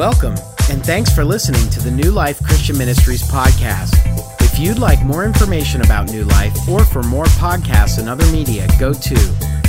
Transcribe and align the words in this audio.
Welcome, 0.00 0.32
and 0.70 0.82
thanks 0.82 1.14
for 1.14 1.26
listening 1.26 1.68
to 1.68 1.78
the 1.78 1.90
New 1.90 2.10
Life 2.10 2.42
Christian 2.42 2.78
Ministries 2.78 3.20
podcast. 3.20 3.92
If 4.40 4.58
you'd 4.58 4.78
like 4.78 5.04
more 5.04 5.26
information 5.26 5.82
about 5.82 6.10
New 6.10 6.24
Life 6.24 6.66
or 6.66 6.86
for 6.86 7.02
more 7.02 7.26
podcasts 7.26 7.98
and 7.98 8.08
other 8.08 8.24
media, 8.32 8.66
go 8.78 8.94
to 8.94 9.14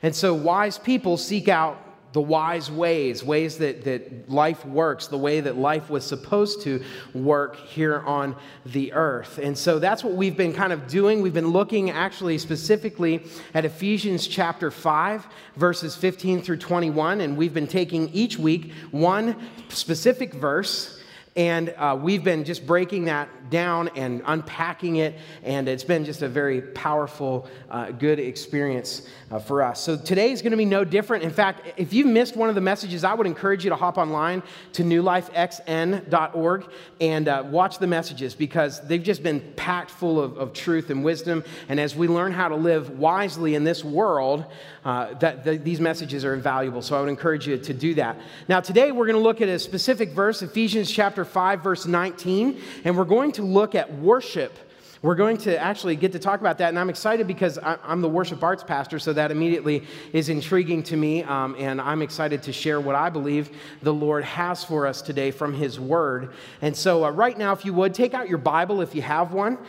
And 0.03 0.15
so 0.15 0.33
wise 0.33 0.77
people 0.77 1.15
seek 1.17 1.47
out 1.47 1.83
the 2.13 2.21
wise 2.21 2.71
ways, 2.71 3.23
ways 3.23 3.57
that, 3.57 3.83
that 3.83 4.29
life 4.29 4.65
works, 4.65 5.07
the 5.07 5.17
way 5.17 5.39
that 5.41 5.57
life 5.57 5.89
was 5.89 6.05
supposed 6.05 6.61
to 6.63 6.83
work 7.13 7.57
here 7.57 7.99
on 7.99 8.35
the 8.65 8.93
earth. 8.93 9.37
And 9.37 9.57
so 9.57 9.77
that's 9.77 10.03
what 10.03 10.13
we've 10.13 10.35
been 10.35 10.53
kind 10.53 10.73
of 10.73 10.87
doing. 10.87 11.21
We've 11.21 11.33
been 11.33 11.49
looking 11.49 11.91
actually 11.91 12.37
specifically 12.37 13.23
at 13.53 13.65
Ephesians 13.65 14.25
chapter 14.27 14.71
5, 14.71 15.27
verses 15.57 15.95
15 15.95 16.41
through 16.41 16.57
21. 16.57 17.21
And 17.21 17.37
we've 17.37 17.53
been 17.53 17.67
taking 17.67 18.09
each 18.09 18.39
week 18.39 18.71
one 18.91 19.35
specific 19.69 20.33
verse 20.33 20.96
and 21.37 21.69
uh, 21.77 21.95
we've 22.01 22.23
been 22.23 22.43
just 22.43 22.65
breaking 22.65 23.05
that 23.05 23.29
down 23.49 23.89
and 23.95 24.21
unpacking 24.25 24.97
it. 24.97 25.15
And 25.43 25.69
it's 25.69 25.83
been 25.83 26.03
just 26.03 26.21
a 26.21 26.27
very 26.27 26.61
powerful, 26.61 27.47
uh, 27.69 27.91
good 27.91 28.19
experience 28.19 29.07
uh, 29.29 29.39
for 29.39 29.61
us. 29.61 29.81
So 29.81 29.97
today 29.97 30.31
is 30.31 30.41
going 30.41 30.51
to 30.51 30.57
be 30.57 30.65
no 30.65 30.83
different. 30.83 31.23
In 31.23 31.29
fact, 31.29 31.73
if 31.77 31.93
you've 31.93 32.07
missed 32.07 32.35
one 32.35 32.49
of 32.49 32.55
the 32.55 32.61
messages, 32.61 33.03
I 33.03 33.13
would 33.13 33.27
encourage 33.27 33.63
you 33.63 33.69
to 33.69 33.75
hop 33.75 33.97
online 33.97 34.41
to 34.73 34.83
newlifexn.org 34.83 36.65
and 36.99 37.27
uh, 37.27 37.43
watch 37.45 37.77
the 37.77 37.87
messages 37.87 38.33
because 38.33 38.85
they've 38.87 39.03
just 39.03 39.21
been 39.21 39.39
packed 39.55 39.91
full 39.91 40.19
of, 40.19 40.37
of, 40.37 40.53
truth 40.53 40.89
and 40.89 41.03
wisdom. 41.03 41.43
And 41.69 41.79
as 41.79 41.95
we 41.95 42.07
learn 42.07 42.31
how 42.31 42.47
to 42.47 42.55
live 42.55 42.97
wisely 42.97 43.53
in 43.53 43.63
this 43.63 43.83
world, 43.83 44.45
uh, 44.83 45.13
that, 45.15 45.43
that 45.43 45.63
these 45.63 45.79
messages 45.79 46.25
are 46.25 46.33
invaluable. 46.33 46.81
So 46.81 46.97
I 46.97 47.01
would 47.01 47.09
encourage 47.09 47.47
you 47.47 47.57
to 47.57 47.73
do 47.73 47.93
that. 47.95 48.17
Now, 48.47 48.59
today 48.59 48.91
we're 48.91 49.05
going 49.05 49.17
to 49.17 49.21
look 49.21 49.41
at 49.41 49.49
a 49.49 49.59
specific 49.59 50.11
verse, 50.11 50.41
Ephesians 50.41 50.89
chapter 50.89 51.25
5, 51.27 51.61
verse 51.61 51.85
19, 51.85 52.61
and 52.83 52.97
we're 52.97 53.05
going 53.05 53.31
to 53.33 53.43
look 53.43 53.75
at 53.75 53.93
worship. 53.93 54.57
We're 55.01 55.15
going 55.15 55.37
to 55.37 55.57
actually 55.57 55.95
get 55.95 56.11
to 56.13 56.19
talk 56.19 56.39
about 56.39 56.57
that, 56.57 56.69
and 56.69 56.79
I'm 56.79 56.89
excited 56.89 57.27
because 57.27 57.59
I'm 57.63 58.01
the 58.01 58.09
worship 58.09 58.43
arts 58.43 58.63
pastor, 58.63 58.97
so 58.97 59.13
that 59.13 59.29
immediately 59.29 59.85
is 60.11 60.29
intriguing 60.29 60.81
to 60.83 60.97
me, 60.97 61.23
um, 61.23 61.55
and 61.59 61.79
I'm 61.79 62.01
excited 62.01 62.41
to 62.43 62.53
share 62.53 62.81
what 62.81 62.95
I 62.95 63.09
believe 63.09 63.51
the 63.83 63.93
Lord 63.93 64.23
has 64.23 64.63
for 64.63 64.87
us 64.87 65.01
today 65.01 65.29
from 65.29 65.53
His 65.53 65.79
Word. 65.79 66.33
And 66.61 66.75
so, 66.75 67.05
uh, 67.05 67.11
right 67.11 67.37
now, 67.37 67.53
if 67.53 67.63
you 67.63 67.73
would, 67.73 67.93
take 67.93 68.15
out 68.15 68.27
your 68.27 68.39
Bible 68.39 68.81
if 68.81 68.95
you 68.95 69.03
have 69.03 69.33
one, 69.33 69.59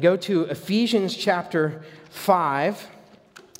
go 0.00 0.16
to 0.16 0.44
Ephesians 0.44 1.14
chapter 1.14 1.82
5. 2.10 2.97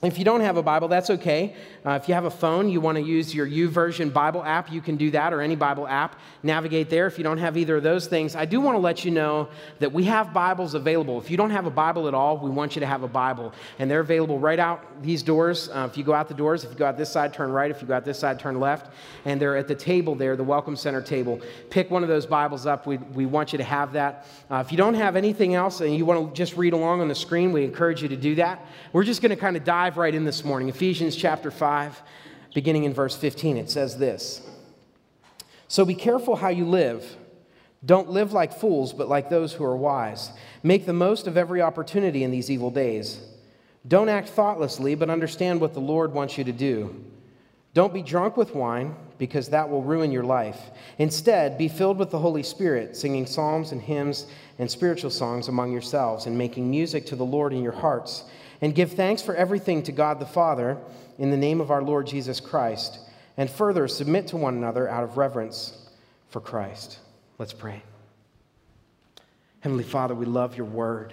If 0.00 0.16
you 0.16 0.25
don't 0.25 0.42
have 0.42 0.56
a 0.56 0.62
Bible, 0.62 0.86
that's 0.86 1.10
okay. 1.10 1.56
Uh, 1.84 1.98
if 2.00 2.06
you 2.06 2.14
have 2.14 2.25
a 2.25 2.31
phone, 2.31 2.69
you 2.69 2.81
want 2.81 2.98
to 2.98 3.03
use 3.03 3.34
your 3.34 3.48
YouVersion 3.48 4.12
Bible 4.12 4.44
app, 4.44 4.70
you 4.70 4.81
can 4.81 4.97
do 4.97 5.10
that, 5.10 5.32
or 5.32 5.41
any 5.41 5.56
Bible 5.56 5.88
app. 5.88 6.20
Navigate 6.44 6.88
there. 6.88 7.09
If 7.09 7.19
you 7.19 7.25
don't 7.25 7.38
have 7.38 7.56
either 7.56 7.78
of 7.78 7.82
those 7.82 8.06
things, 8.06 8.36
I 8.36 8.44
do 8.44 8.60
want 8.60 8.76
to 8.76 8.78
let 8.78 9.04
you 9.04 9.10
know 9.10 9.48
that 9.81 9.92
we 9.92 10.04
have 10.04 10.32
Bibles 10.32 10.75
available. 10.75 11.19
If 11.19 11.32
you 11.32 11.36
don't 11.36 11.50
have 11.50 11.66
a 11.66 11.70
Bible 11.70 12.06
at 12.06 12.14
all, 12.14 12.38
we 12.38 12.48
want 12.48 12.76
you 12.76 12.81
to 12.81 12.86
have 12.86 13.03
a 13.03 13.09
Bible. 13.09 13.53
And 13.81 13.91
they're 13.91 13.98
available 13.98 14.38
right 14.38 14.60
out 14.60 15.03
these 15.03 15.25
doors. 15.25 15.69
Uh, 15.69 15.88
if 15.91 15.98
you 15.98 16.04
go 16.04 16.15
out 16.15 16.28
the 16.28 16.34
doors, 16.34 16.62
if 16.62 16.70
you 16.70 16.76
go 16.76 16.86
out 16.86 16.97
this 16.97 17.10
side, 17.10 17.34
turn 17.34 17.50
right. 17.50 17.69
If 17.69 17.82
you 17.82 17.88
go 17.88 17.94
out 17.94 18.04
this 18.04 18.20
side, 18.20 18.38
turn 18.38 18.60
left. 18.60 18.92
And 19.25 19.41
they're 19.41 19.56
at 19.56 19.66
the 19.66 19.75
table 19.75 20.15
there, 20.15 20.36
the 20.36 20.44
Welcome 20.44 20.76
Center 20.76 21.03
table. 21.03 21.41
Pick 21.70 21.91
one 21.91 22.04
of 22.04 22.09
those 22.09 22.25
Bibles 22.25 22.66
up. 22.66 22.86
We, 22.86 22.98
we 22.98 23.26
want 23.26 23.50
you 23.50 23.59
to 23.59 23.65
have 23.65 23.94
that. 23.94 24.28
Uh, 24.48 24.62
if 24.65 24.70
you 24.70 24.78
don't 24.78 24.94
have 24.94 25.16
anything 25.16 25.56
else 25.56 25.80
and 25.80 25.97
you 25.97 26.04
want 26.04 26.28
to 26.28 26.36
just 26.36 26.56
read 26.56 26.72
along 26.72 27.00
on 27.00 27.09
the 27.09 27.16
screen, 27.16 27.50
we 27.50 27.65
encourage 27.65 28.00
you 28.00 28.09
to 28.10 28.16
do 28.16 28.36
that. 28.36 28.65
We're 28.92 29.03
just 29.03 29.22
going 29.22 29.30
to 29.30 29.36
kind 29.36 29.56
of 29.56 29.65
dive 29.65 29.88
dive 29.88 29.97
right 29.97 30.15
in 30.15 30.26
this 30.26 30.44
morning. 30.44 30.69
Ephesians 30.69 31.16
chapter 31.16 31.50
5, 31.50 32.03
beginning 32.53 32.84
in 32.84 32.93
verse 32.93 33.16
15, 33.16 33.56
it 33.56 33.71
says 33.71 33.97
this 33.97 34.47
So 35.66 35.87
be 35.87 35.94
careful 35.94 36.37
how 36.37 36.50
you 36.50 36.66
live. 36.66 37.16
Don't 37.82 38.10
live 38.10 38.34
like 38.34 38.53
fools, 38.53 38.93
but 38.93 39.09
like 39.09 39.31
those 39.31 39.54
who 39.54 39.65
are 39.65 39.77
wise. 39.77 40.31
Make 40.62 40.84
the 40.84 40.93
most 40.93 41.27
of 41.27 41.38
every 41.38 41.62
opportunity 41.62 42.22
in 42.22 42.31
these 42.31 42.50
evil 42.50 42.71
days. 42.71 43.19
Don't 43.87 44.10
act 44.10 44.28
thoughtlessly, 44.28 44.94
but 44.94 45.09
understand 45.09 45.59
what 45.59 45.72
the 45.72 45.81
Lord 45.81 46.12
wants 46.12 46.37
you 46.37 46.44
to 46.44 46.53
do. 46.53 47.03
Don't 47.72 47.94
be 47.94 48.03
drunk 48.03 48.37
with 48.37 48.54
wine, 48.54 48.94
because 49.16 49.48
that 49.48 49.71
will 49.71 49.82
ruin 49.82 50.12
your 50.12 50.25
life. 50.25 50.60
Instead, 50.98 51.56
be 51.56 51.69
filled 51.69 51.97
with 51.97 52.10
the 52.10 52.19
Holy 52.19 52.43
Spirit, 52.43 52.94
singing 52.94 53.25
psalms 53.25 53.72
and 53.72 53.81
hymns 53.81 54.27
and 54.59 54.71
spiritual 54.71 55.10
songs 55.10 55.48
among 55.48 55.72
yourselves, 55.72 56.27
and 56.27 56.37
making 56.37 56.71
music 56.71 57.06
to 57.06 57.16
the 57.16 57.25
Lord 57.25 57.54
in 57.54 57.62
your 57.62 57.72
hearts 57.72 58.25
and 58.60 58.74
give 58.74 58.92
thanks 58.92 59.22
for 59.22 59.34
everything 59.34 59.82
to 59.84 59.92
God 59.92 60.20
the 60.20 60.26
Father 60.26 60.78
in 61.19 61.30
the 61.30 61.36
name 61.36 61.60
of 61.60 61.70
our 61.70 61.82
Lord 61.82 62.06
Jesus 62.06 62.41
Christ, 62.41 62.98
and 63.36 63.48
further 63.48 63.86
submit 63.88 64.28
to 64.28 64.36
one 64.36 64.56
another 64.56 64.88
out 64.88 65.04
of 65.04 65.16
reverence 65.16 65.88
for 66.28 66.41
Christ. 66.41 66.98
Let's 67.38 67.52
pray. 67.52 67.82
Heavenly 69.60 69.84
Father, 69.84 70.14
we 70.14 70.26
love 70.26 70.56
your 70.56 70.66
word. 70.66 71.12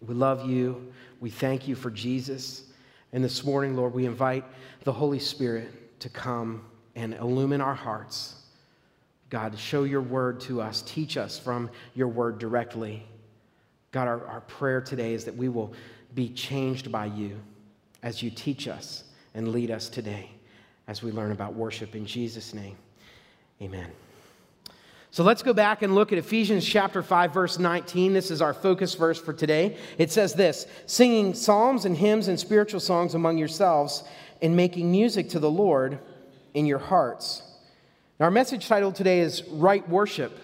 We 0.00 0.14
love 0.14 0.48
you. 0.48 0.92
We 1.20 1.30
thank 1.30 1.68
you 1.68 1.74
for 1.74 1.90
Jesus. 1.90 2.64
And 3.12 3.22
this 3.22 3.44
morning, 3.44 3.76
Lord, 3.76 3.94
we 3.94 4.06
invite 4.06 4.44
the 4.84 4.92
Holy 4.92 5.18
Spirit 5.18 6.00
to 6.00 6.08
come 6.08 6.64
and 6.94 7.14
illumine 7.14 7.60
our 7.60 7.74
hearts. 7.74 8.36
God, 9.30 9.58
show 9.58 9.84
your 9.84 10.02
word 10.02 10.40
to 10.40 10.60
us. 10.60 10.82
Teach 10.82 11.16
us 11.16 11.38
from 11.38 11.70
your 11.94 12.08
word 12.08 12.38
directly. 12.38 13.06
God, 13.94 14.08
our, 14.08 14.26
our 14.26 14.40
prayer 14.40 14.80
today 14.80 15.14
is 15.14 15.24
that 15.24 15.36
we 15.36 15.48
will 15.48 15.72
be 16.16 16.28
changed 16.28 16.90
by 16.90 17.06
you 17.06 17.38
as 18.02 18.24
you 18.24 18.28
teach 18.28 18.66
us 18.66 19.04
and 19.34 19.52
lead 19.52 19.70
us 19.70 19.88
today 19.88 20.30
as 20.88 21.00
we 21.00 21.12
learn 21.12 21.30
about 21.30 21.54
worship 21.54 21.94
in 21.94 22.04
Jesus' 22.04 22.52
name. 22.52 22.76
Amen. 23.62 23.88
So 25.12 25.22
let's 25.22 25.44
go 25.44 25.52
back 25.52 25.82
and 25.82 25.94
look 25.94 26.10
at 26.10 26.18
Ephesians 26.18 26.66
chapter 26.66 27.04
5 27.04 27.32
verse 27.32 27.60
19. 27.60 28.12
This 28.12 28.32
is 28.32 28.42
our 28.42 28.52
focus 28.52 28.96
verse 28.96 29.20
for 29.20 29.32
today. 29.32 29.76
It 29.96 30.10
says 30.10 30.34
this, 30.34 30.66
singing 30.86 31.32
psalms 31.32 31.84
and 31.84 31.96
hymns 31.96 32.26
and 32.26 32.38
spiritual 32.38 32.80
songs 32.80 33.14
among 33.14 33.38
yourselves 33.38 34.02
and 34.42 34.56
making 34.56 34.90
music 34.90 35.28
to 35.30 35.38
the 35.38 35.48
Lord 35.48 36.00
in 36.52 36.66
your 36.66 36.80
hearts. 36.80 37.44
Now 38.18 38.24
our 38.24 38.32
message 38.32 38.66
title 38.66 38.90
today 38.90 39.20
is 39.20 39.44
right 39.50 39.88
worship. 39.88 40.36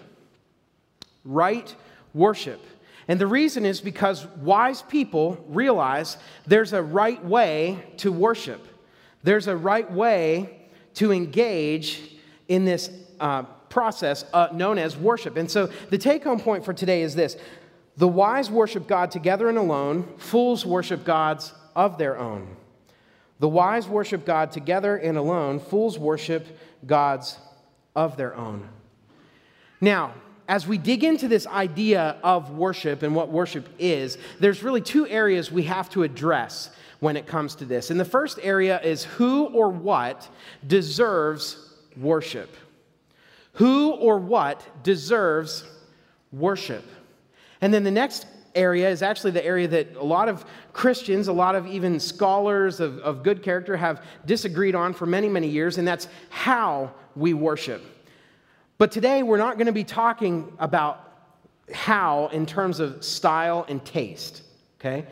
Right 1.25 1.75
worship. 2.13 2.61
And 3.07 3.19
the 3.19 3.27
reason 3.27 3.65
is 3.65 3.81
because 3.81 4.25
wise 4.37 4.81
people 4.81 5.43
realize 5.47 6.17
there's 6.45 6.73
a 6.73 6.81
right 6.81 7.23
way 7.23 7.83
to 7.97 8.11
worship, 8.11 8.65
there's 9.23 9.47
a 9.47 9.55
right 9.55 9.91
way 9.91 10.57
to 10.95 11.11
engage 11.11 12.01
in 12.47 12.65
this 12.65 12.89
uh, 13.19 13.43
process 13.69 14.25
uh, 14.33 14.49
known 14.51 14.77
as 14.77 14.97
worship. 14.97 15.37
And 15.37 15.49
so 15.49 15.67
the 15.89 15.97
take 15.97 16.23
home 16.23 16.39
point 16.39 16.65
for 16.65 16.73
today 16.73 17.01
is 17.01 17.15
this 17.15 17.37
the 17.97 18.07
wise 18.07 18.49
worship 18.49 18.87
God 18.87 19.11
together 19.11 19.49
and 19.49 19.57
alone, 19.57 20.07
fools 20.17 20.65
worship 20.65 21.03
gods 21.03 21.53
of 21.75 21.97
their 21.97 22.17
own. 22.17 22.55
The 23.39 23.49
wise 23.49 23.87
worship 23.87 24.25
God 24.25 24.51
together 24.51 24.97
and 24.97 25.17
alone, 25.17 25.59
fools 25.59 25.97
worship 25.97 26.45
gods 26.85 27.37
of 27.95 28.17
their 28.17 28.35
own. 28.35 28.67
Now, 29.79 30.13
as 30.51 30.67
we 30.67 30.77
dig 30.77 31.05
into 31.05 31.29
this 31.29 31.47
idea 31.47 32.17
of 32.25 32.51
worship 32.51 33.03
and 33.03 33.15
what 33.15 33.29
worship 33.29 33.69
is, 33.79 34.17
there's 34.41 34.63
really 34.63 34.81
two 34.81 35.07
areas 35.07 35.49
we 35.49 35.63
have 35.63 35.89
to 35.89 36.03
address 36.03 36.71
when 36.99 37.15
it 37.15 37.25
comes 37.25 37.55
to 37.55 37.63
this. 37.63 37.89
And 37.89 37.97
the 37.97 38.03
first 38.03 38.37
area 38.43 38.81
is 38.81 39.05
who 39.05 39.45
or 39.45 39.69
what 39.69 40.27
deserves 40.67 41.73
worship. 41.95 42.53
Who 43.53 43.91
or 43.91 44.17
what 44.17 44.83
deserves 44.83 45.63
worship? 46.33 46.83
And 47.61 47.73
then 47.73 47.85
the 47.85 47.89
next 47.89 48.25
area 48.53 48.89
is 48.89 49.01
actually 49.01 49.31
the 49.31 49.45
area 49.45 49.69
that 49.69 49.95
a 49.95 50.03
lot 50.03 50.27
of 50.27 50.43
Christians, 50.73 51.29
a 51.29 51.33
lot 51.33 51.55
of 51.55 51.65
even 51.65 51.97
scholars 51.97 52.81
of, 52.81 52.99
of 52.99 53.23
good 53.23 53.41
character 53.41 53.77
have 53.77 54.03
disagreed 54.25 54.75
on 54.75 54.93
for 54.93 55.05
many, 55.05 55.29
many 55.29 55.47
years, 55.47 55.77
and 55.77 55.87
that's 55.87 56.09
how 56.29 56.91
we 57.15 57.33
worship. 57.33 57.81
But 58.81 58.91
today 58.91 59.21
we're 59.21 59.37
not 59.37 59.57
going 59.57 59.67
to 59.67 59.73
be 59.73 59.83
talking 59.83 60.51
about 60.57 61.07
how 61.71 62.29
in 62.33 62.47
terms 62.47 62.79
of 62.79 63.03
style 63.03 63.63
and 63.69 63.85
taste, 63.85 64.41
okay? 64.79 65.05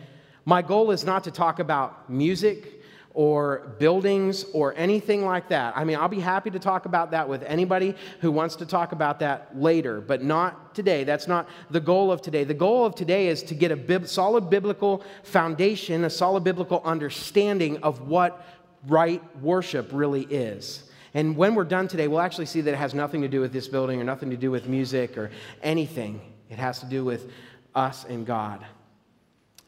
My 0.43 0.63
goal 0.63 0.89
is 0.89 1.03
not 1.03 1.25
to 1.25 1.29
talk 1.29 1.59
about 1.59 2.09
music 2.09 2.81
or 3.13 3.75
buildings 3.77 4.43
or 4.53 4.73
anything 4.75 5.23
like 5.23 5.49
that. 5.49 5.77
I 5.77 5.83
mean, 5.83 5.97
I'll 5.97 6.07
be 6.07 6.19
happy 6.19 6.49
to 6.49 6.57
talk 6.57 6.87
about 6.87 7.11
that 7.11 7.29
with 7.29 7.43
anybody 7.43 7.93
who 8.21 8.31
wants 8.31 8.55
to 8.55 8.65
talk 8.65 8.91
about 8.91 9.19
that 9.19 9.55
later, 9.55 10.01
but 10.01 10.23
not 10.23 10.73
today. 10.73 11.03
That's 11.03 11.27
not 11.27 11.47
the 11.69 11.79
goal 11.79 12.11
of 12.11 12.23
today. 12.23 12.45
The 12.45 12.55
goal 12.55 12.87
of 12.87 12.95
today 12.95 13.27
is 13.27 13.43
to 13.43 13.53
get 13.53 13.69
a 13.69 13.77
bib- 13.77 14.07
solid 14.07 14.49
biblical 14.49 15.03
foundation, 15.21 16.05
a 16.05 16.09
solid 16.09 16.43
biblical 16.43 16.81
understanding 16.83 17.77
of 17.83 18.07
what 18.07 18.43
right 18.87 19.21
worship 19.43 19.89
really 19.91 20.23
is. 20.23 20.88
And 21.13 21.35
when 21.35 21.55
we're 21.55 21.63
done 21.63 21.87
today, 21.87 22.07
we'll 22.07 22.21
actually 22.21 22.45
see 22.45 22.61
that 22.61 22.73
it 22.73 22.77
has 22.77 22.93
nothing 22.93 23.21
to 23.21 23.27
do 23.27 23.41
with 23.41 23.51
this 23.51 23.67
building 23.67 23.99
or 23.99 24.03
nothing 24.03 24.29
to 24.29 24.37
do 24.37 24.51
with 24.51 24.67
music 24.67 25.17
or 25.17 25.31
anything. 25.63 26.21
It 26.49 26.57
has 26.57 26.79
to 26.79 26.85
do 26.85 27.03
with 27.03 27.31
us 27.75 28.05
and 28.05 28.25
God. 28.25 28.65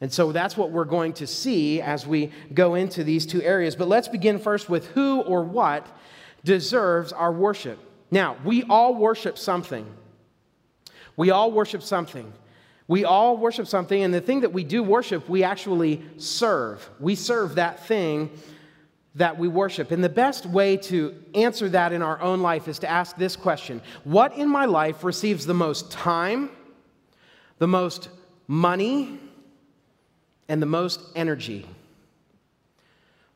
And 0.00 0.12
so 0.12 0.32
that's 0.32 0.56
what 0.56 0.70
we're 0.70 0.84
going 0.84 1.12
to 1.14 1.26
see 1.26 1.80
as 1.80 2.06
we 2.06 2.32
go 2.54 2.74
into 2.74 3.04
these 3.04 3.24
two 3.24 3.42
areas. 3.42 3.76
But 3.76 3.88
let's 3.88 4.08
begin 4.08 4.38
first 4.38 4.68
with 4.68 4.88
who 4.88 5.20
or 5.20 5.44
what 5.44 5.86
deserves 6.44 7.12
our 7.12 7.32
worship. 7.32 7.78
Now, 8.10 8.36
we 8.44 8.64
all 8.64 8.94
worship 8.94 9.38
something. 9.38 9.86
We 11.16 11.30
all 11.30 11.52
worship 11.52 11.82
something. 11.82 12.32
We 12.88 13.04
all 13.04 13.36
worship 13.36 13.68
something, 13.68 14.02
and 14.02 14.12
the 14.12 14.20
thing 14.20 14.40
that 14.40 14.52
we 14.52 14.64
do 14.64 14.82
worship, 14.82 15.28
we 15.28 15.44
actually 15.44 16.02
serve. 16.16 16.88
We 16.98 17.14
serve 17.14 17.54
that 17.54 17.86
thing 17.86 18.30
that 19.14 19.38
we 19.38 19.48
worship. 19.48 19.90
And 19.90 20.02
the 20.02 20.08
best 20.08 20.46
way 20.46 20.76
to 20.78 21.14
answer 21.34 21.68
that 21.68 21.92
in 21.92 22.02
our 22.02 22.20
own 22.20 22.40
life 22.40 22.66
is 22.68 22.78
to 22.80 22.90
ask 22.90 23.16
this 23.16 23.36
question 23.36 23.82
What 24.04 24.36
in 24.36 24.48
my 24.48 24.64
life 24.64 25.04
receives 25.04 25.46
the 25.46 25.54
most 25.54 25.90
time, 25.90 26.50
the 27.58 27.66
most 27.66 28.08
money, 28.46 29.18
and 30.48 30.62
the 30.62 30.66
most 30.66 31.00
energy? 31.14 31.66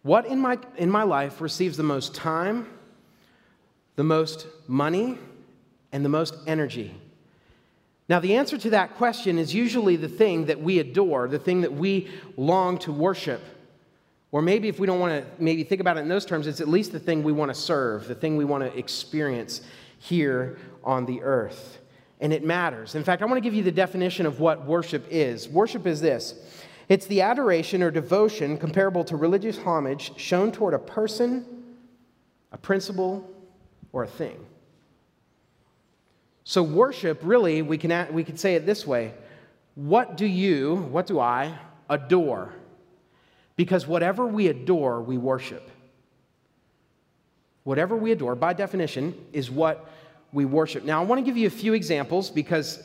What 0.02 0.26
in 0.26 0.38
my, 0.38 0.58
in 0.76 0.90
my 0.90 1.02
life 1.02 1.40
receives 1.40 1.76
the 1.76 1.82
most 1.82 2.14
time, 2.14 2.68
the 3.96 4.04
most 4.04 4.46
money, 4.68 5.18
and 5.90 6.04
the 6.04 6.08
most 6.08 6.36
energy? 6.46 6.94
Now, 8.08 8.20
the 8.20 8.36
answer 8.36 8.56
to 8.56 8.70
that 8.70 8.94
question 8.94 9.36
is 9.36 9.52
usually 9.52 9.96
the 9.96 10.08
thing 10.08 10.46
that 10.46 10.60
we 10.60 10.78
adore, 10.78 11.26
the 11.26 11.40
thing 11.40 11.62
that 11.62 11.72
we 11.72 12.08
long 12.36 12.78
to 12.78 12.92
worship. 12.92 13.42
Or 14.32 14.42
maybe 14.42 14.68
if 14.68 14.78
we 14.78 14.86
don't 14.86 15.00
want 15.00 15.12
to 15.12 15.42
maybe 15.42 15.62
think 15.64 15.80
about 15.80 15.96
it 15.96 16.00
in 16.00 16.08
those 16.08 16.26
terms, 16.26 16.46
it's 16.46 16.60
at 16.60 16.68
least 16.68 16.92
the 16.92 16.98
thing 16.98 17.22
we 17.22 17.32
want 17.32 17.50
to 17.50 17.54
serve, 17.54 18.08
the 18.08 18.14
thing 18.14 18.36
we 18.36 18.44
want 18.44 18.64
to 18.64 18.78
experience 18.78 19.62
here 19.98 20.58
on 20.84 21.06
the 21.06 21.22
earth. 21.22 21.78
And 22.20 22.32
it 22.32 22.44
matters. 22.44 22.94
In 22.94 23.04
fact, 23.04 23.22
I 23.22 23.26
want 23.26 23.36
to 23.36 23.40
give 23.40 23.54
you 23.54 23.62
the 23.62 23.72
definition 23.72 24.26
of 24.26 24.40
what 24.40 24.64
worship 24.64 25.06
is. 25.10 25.48
Worship 25.48 25.86
is 25.86 26.00
this 26.00 26.34
it's 26.88 27.06
the 27.06 27.20
adoration 27.20 27.82
or 27.82 27.90
devotion 27.90 28.58
comparable 28.58 29.04
to 29.04 29.16
religious 29.16 29.58
homage 29.58 30.16
shown 30.16 30.52
toward 30.52 30.74
a 30.74 30.78
person, 30.78 31.44
a 32.52 32.58
principle, 32.58 33.28
or 33.92 34.04
a 34.04 34.06
thing. 34.06 34.44
So, 36.44 36.62
worship, 36.62 37.20
really, 37.22 37.62
we 37.62 37.76
can, 37.76 38.12
we 38.12 38.22
can 38.22 38.36
say 38.36 38.54
it 38.54 38.66
this 38.66 38.86
way 38.86 39.14
What 39.74 40.16
do 40.16 40.26
you, 40.26 40.76
what 40.76 41.06
do 41.06 41.18
I 41.18 41.58
adore? 41.90 42.54
Because 43.56 43.86
whatever 43.86 44.26
we 44.26 44.48
adore, 44.48 45.00
we 45.02 45.16
worship. 45.16 45.70
Whatever 47.64 47.96
we 47.96 48.12
adore, 48.12 48.34
by 48.34 48.52
definition, 48.52 49.14
is 49.32 49.50
what 49.50 49.90
we 50.32 50.44
worship. 50.44 50.84
Now, 50.84 51.00
I 51.00 51.04
want 51.04 51.18
to 51.18 51.24
give 51.24 51.36
you 51.36 51.46
a 51.46 51.50
few 51.50 51.72
examples 51.72 52.30
because 52.30 52.82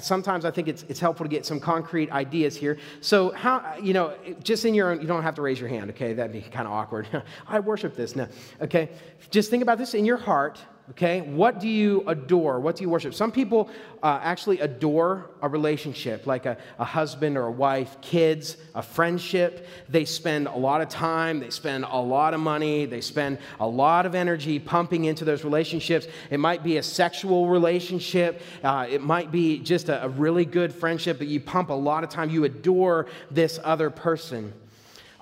sometimes 0.00 0.44
I 0.44 0.50
think 0.50 0.68
it's, 0.68 0.84
it's 0.88 1.00
helpful 1.00 1.24
to 1.24 1.30
get 1.30 1.46
some 1.46 1.58
concrete 1.58 2.10
ideas 2.10 2.54
here. 2.54 2.78
So, 3.00 3.30
how, 3.30 3.76
you 3.82 3.92
know, 3.92 4.14
just 4.42 4.64
in 4.64 4.74
your 4.74 4.92
own, 4.92 5.00
you 5.00 5.06
don't 5.06 5.22
have 5.22 5.34
to 5.36 5.42
raise 5.42 5.58
your 5.58 5.68
hand, 5.68 5.90
okay? 5.90 6.12
That'd 6.12 6.32
be 6.32 6.42
kind 6.42 6.66
of 6.66 6.72
awkward. 6.72 7.08
I 7.48 7.60
worship 7.60 7.96
this. 7.96 8.14
No, 8.14 8.28
okay? 8.60 8.90
Just 9.30 9.50
think 9.50 9.62
about 9.62 9.78
this 9.78 9.94
in 9.94 10.04
your 10.04 10.18
heart 10.18 10.58
okay? 10.90 11.20
What 11.20 11.60
do 11.60 11.68
you 11.68 12.02
adore? 12.06 12.60
What 12.60 12.76
do 12.76 12.82
you 12.82 12.90
worship? 12.90 13.14
Some 13.14 13.30
people 13.30 13.70
uh, 14.02 14.18
actually 14.22 14.60
adore 14.60 15.30
a 15.42 15.48
relationship, 15.48 16.26
like 16.26 16.46
a, 16.46 16.56
a 16.78 16.84
husband 16.84 17.36
or 17.36 17.46
a 17.46 17.50
wife, 17.50 17.96
kids, 18.00 18.56
a 18.74 18.82
friendship. 18.82 19.66
They 19.88 20.04
spend 20.04 20.48
a 20.48 20.56
lot 20.56 20.80
of 20.80 20.88
time, 20.88 21.40
they 21.40 21.50
spend 21.50 21.84
a 21.88 22.00
lot 22.00 22.34
of 22.34 22.40
money, 22.40 22.86
they 22.86 23.00
spend 23.00 23.38
a 23.60 23.66
lot 23.66 24.06
of 24.06 24.14
energy 24.14 24.58
pumping 24.58 25.04
into 25.04 25.24
those 25.24 25.44
relationships. 25.44 26.06
It 26.30 26.40
might 26.40 26.62
be 26.62 26.78
a 26.78 26.82
sexual 26.82 27.48
relationship, 27.48 28.40
uh, 28.64 28.86
it 28.90 29.00
might 29.00 29.30
be 29.30 29.58
just 29.58 29.88
a, 29.88 30.04
a 30.04 30.08
really 30.08 30.44
good 30.44 30.72
friendship, 30.72 31.18
but 31.18 31.28
you 31.28 31.40
pump 31.40 31.70
a 31.70 31.74
lot 31.74 32.04
of 32.04 32.10
time. 32.10 32.30
You 32.30 32.44
adore 32.44 33.06
this 33.30 33.58
other 33.62 33.90
person. 33.90 34.52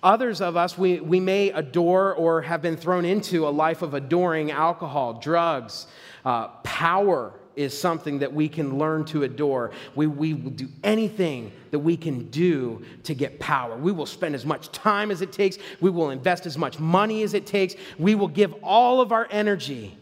Others 0.02 0.40
of 0.40 0.56
us, 0.56 0.78
we, 0.78 1.00
we 1.00 1.18
may 1.18 1.50
adore 1.50 2.14
or 2.14 2.42
have 2.42 2.62
been 2.62 2.76
thrown 2.76 3.04
into 3.04 3.48
a 3.48 3.50
life 3.50 3.82
of 3.82 3.94
adoring 3.94 4.50
alcohol, 4.50 5.14
drugs, 5.14 5.86
uh, 6.24 6.48
power 6.62 7.32
is 7.56 7.76
something 7.76 8.20
that 8.20 8.32
we 8.32 8.48
can 8.48 8.78
learn 8.78 9.04
to 9.04 9.24
adore. 9.24 9.72
We, 9.96 10.06
we 10.06 10.32
will 10.34 10.52
do 10.52 10.68
anything 10.84 11.50
that 11.72 11.80
we 11.80 11.96
can 11.96 12.30
do 12.30 12.84
to 13.02 13.14
get 13.14 13.40
power. 13.40 13.76
We 13.76 13.90
will 13.90 14.06
spend 14.06 14.36
as 14.36 14.46
much 14.46 14.70
time 14.70 15.10
as 15.10 15.22
it 15.22 15.32
takes. 15.32 15.58
We 15.80 15.90
will 15.90 16.10
invest 16.10 16.46
as 16.46 16.56
much 16.56 16.78
money 16.78 17.24
as 17.24 17.34
it 17.34 17.46
takes. 17.46 17.74
We 17.98 18.14
will 18.14 18.28
give 18.28 18.54
all 18.62 19.00
of 19.00 19.10
our 19.10 19.26
energy 19.32 19.98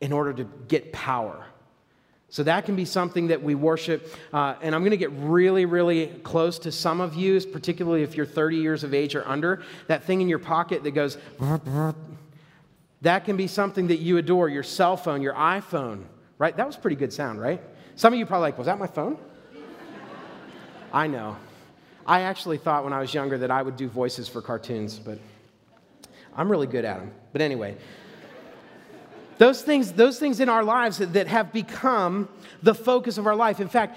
in 0.00 0.12
order 0.12 0.32
to 0.32 0.44
get 0.66 0.94
power. 0.94 1.44
So 2.30 2.44
that 2.44 2.64
can 2.64 2.76
be 2.76 2.84
something 2.84 3.26
that 3.28 3.42
we 3.42 3.56
worship. 3.56 4.14
Uh, 4.32 4.54
and 4.62 4.74
I'm 4.74 4.82
going 4.82 4.92
to 4.92 4.96
get 4.96 5.10
really, 5.12 5.64
really 5.64 6.06
close 6.22 6.60
to 6.60 6.72
some 6.72 7.00
of 7.00 7.16
you, 7.16 7.40
particularly 7.40 8.04
if 8.04 8.14
you're 8.14 8.24
30 8.24 8.56
years 8.56 8.84
of 8.84 8.94
age 8.94 9.16
or 9.16 9.26
under. 9.28 9.62
That 9.88 10.04
thing 10.04 10.20
in 10.20 10.28
your 10.28 10.38
pocket 10.38 10.84
that 10.84 10.92
goes, 10.92 11.18
that 13.02 13.24
can 13.24 13.36
be 13.36 13.48
something 13.48 13.88
that 13.88 13.98
you 13.98 14.16
adore. 14.16 14.48
Your 14.48 14.62
cell 14.62 14.96
phone, 14.96 15.22
your 15.22 15.34
iPhone, 15.34 16.04
right? 16.38 16.56
That 16.56 16.66
was 16.66 16.76
pretty 16.76 16.96
good 16.96 17.12
sound, 17.12 17.40
right? 17.40 17.60
Some 17.96 18.12
of 18.12 18.18
you 18.18 18.26
probably 18.26 18.48
like, 18.48 18.58
was 18.58 18.66
that 18.66 18.78
my 18.78 18.86
phone? 18.86 19.18
I 20.92 21.08
know. 21.08 21.36
I 22.06 22.22
actually 22.22 22.58
thought 22.58 22.84
when 22.84 22.92
I 22.92 23.00
was 23.00 23.12
younger 23.12 23.38
that 23.38 23.50
I 23.50 23.62
would 23.62 23.76
do 23.76 23.88
voices 23.88 24.28
for 24.28 24.40
cartoons, 24.40 24.98
but 24.98 25.18
I'm 26.36 26.50
really 26.50 26.66
good 26.66 26.84
at 26.84 26.98
them. 26.98 27.12
But 27.32 27.42
anyway, 27.42 27.76
those 29.40 29.62
things, 29.62 29.92
those 29.92 30.18
things 30.18 30.38
in 30.38 30.50
our 30.50 30.62
lives 30.62 30.98
that 30.98 31.26
have 31.26 31.50
become 31.50 32.28
the 32.62 32.74
focus 32.74 33.16
of 33.16 33.26
our 33.26 33.34
life. 33.34 33.58
In 33.58 33.68
fact, 33.68 33.96